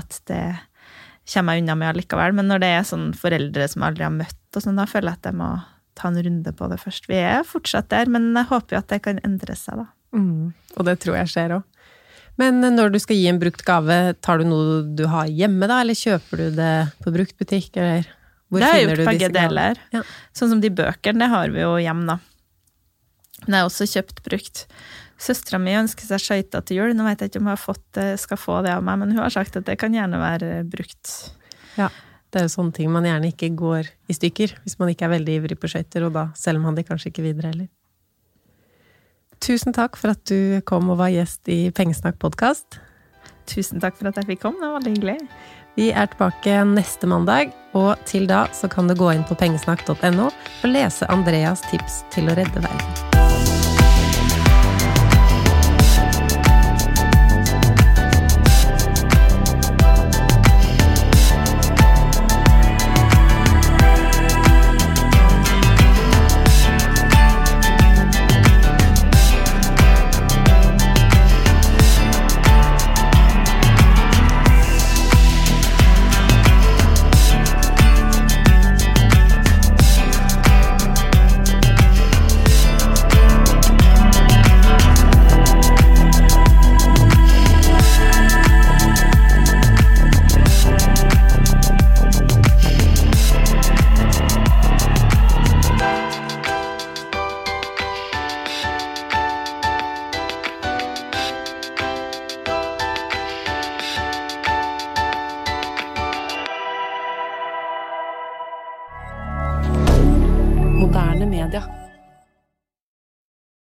at 0.00 0.20
det 0.30 0.44
kommer 1.32 1.56
jeg 1.56 1.64
unna 1.64 1.78
med 1.80 1.92
allikevel. 1.92 2.38
Men 2.38 2.50
når 2.52 2.64
det 2.64 2.72
er 2.76 2.88
sånn 2.88 3.10
foreldre 3.18 3.68
som 3.70 3.82
jeg 3.82 3.94
aldri 3.94 4.08
har 4.08 4.16
møtt, 4.22 4.42
og 4.54 4.62
sånn, 4.62 4.78
da 4.78 4.88
føler 4.88 5.12
jeg 5.12 5.22
at 5.22 5.30
jeg 5.32 5.40
må 5.42 5.52
ta 5.94 6.10
en 6.10 6.22
runde 6.26 6.52
på 6.54 6.70
det 6.70 6.78
først. 6.82 7.06
Vi 7.10 7.18
er 7.22 7.46
fortsatt 7.46 7.90
der, 7.92 8.10
men 8.10 8.32
jeg 8.34 8.50
håper 8.50 8.76
jo 8.76 8.82
at 8.82 8.90
det 8.90 9.02
kan 9.04 9.20
endre 9.26 9.54
seg, 9.58 9.82
da. 9.82 9.90
Mm, 10.14 10.54
og 10.78 10.86
det 10.86 10.98
tror 11.02 11.18
jeg 11.20 11.30
skjer 11.32 11.56
òg. 11.58 11.70
Men 12.40 12.58
når 12.74 12.90
du 12.90 12.98
skal 13.02 13.18
gi 13.18 13.28
en 13.30 13.38
brukt 13.38 13.62
gave, 13.66 13.98
tar 14.24 14.40
du 14.40 14.48
noe 14.48 14.82
du 14.98 15.04
har 15.10 15.30
hjemme, 15.30 15.68
da, 15.70 15.80
eller 15.84 15.94
kjøper 15.98 16.40
du 16.42 16.58
det 16.58 16.74
på 17.04 17.12
bruktbutikk, 17.14 17.76
eller 17.78 18.08
hvor 18.50 18.58
det? 18.62 18.66
Det 18.66 18.72
har 18.72 18.82
gjort 18.82 19.08
begge 19.08 19.28
deler. 19.34 19.80
Ja. 19.94 20.02
Sånn 20.34 20.50
som 20.50 20.62
de 20.62 20.70
bøkene, 20.74 21.22
det 21.22 21.30
har 21.30 21.54
vi 21.54 21.62
jo 21.62 21.76
hjemme, 21.82 22.16
da. 22.16 22.18
Men 23.44 23.56
jeg 23.56 23.60
har 23.60 23.68
også 23.68 23.86
kjøpt 23.90 24.22
brukt. 24.26 24.64
Søstera 25.20 25.60
mi 25.62 25.76
ønsker 25.78 26.06
seg 26.08 26.22
skøyter 26.22 26.64
til 26.66 26.80
jul. 26.80 26.94
Nå 26.96 27.06
vet 27.06 27.22
jeg 27.22 27.30
ikke 27.30 27.42
om 27.42 27.52
har 27.52 27.60
fått, 27.60 28.00
skal 28.18 28.40
få 28.40 28.58
det 28.66 28.72
av 28.74 28.82
meg, 28.86 28.98
men 29.02 29.14
hun 29.14 29.22
har 29.22 29.34
sagt 29.34 29.58
at 29.60 29.66
det 29.68 29.78
kan 29.78 29.94
gjerne 29.94 30.18
være 30.18 30.50
brukt. 30.70 31.12
Ja, 31.78 31.90
det 32.34 32.40
er 32.40 32.48
jo 32.48 32.54
sånne 32.56 32.74
ting 32.74 32.90
man 32.90 33.06
gjerne 33.06 33.30
ikke 33.30 33.52
går 33.54 33.90
i 34.10 34.16
stykker, 34.16 34.56
hvis 34.64 34.78
man 34.80 34.90
ikke 34.90 35.06
er 35.06 35.14
veldig 35.14 35.38
ivrig 35.38 35.58
på 35.62 35.70
skøyter, 35.70 36.08
og 36.08 36.16
da 36.16 36.28
selger 36.38 36.64
man 36.64 36.74
de 36.74 36.86
kanskje 36.86 37.12
ikke 37.12 37.26
videre 37.28 37.52
heller. 37.52 37.70
Tusen 39.44 39.74
takk 39.76 39.98
for 40.00 40.14
at 40.14 40.22
du 40.30 40.62
kom 40.64 40.88
og 40.88 41.02
var 41.02 41.12
gjest 41.12 41.50
i 41.52 41.68
Pengesnakk 41.76 42.16
podkast. 42.22 42.78
Tusen 43.50 43.82
takk 43.82 43.98
for 43.98 44.08
at 44.08 44.16
jeg 44.16 44.30
fikk 44.30 44.44
komme, 44.46 44.62
det 44.62 44.70
var 44.70 44.78
veldig 44.78 44.94
hyggelig. 44.94 45.18
Vi 45.76 45.90
er 45.92 46.08
tilbake 46.08 46.62
neste 46.70 47.10
mandag, 47.10 47.52
og 47.76 48.00
til 48.08 48.24
da 48.30 48.46
så 48.56 48.70
kan 48.72 48.88
du 48.88 48.96
gå 48.96 49.12
inn 49.12 49.26
på 49.28 49.36
pengesnakk.no 49.36 50.30
og 50.30 50.70
lese 50.70 51.10
Andreas 51.12 51.66
tips 51.68 52.06
til 52.14 52.30
å 52.30 52.38
redde 52.38 52.64
verden. 52.64 53.13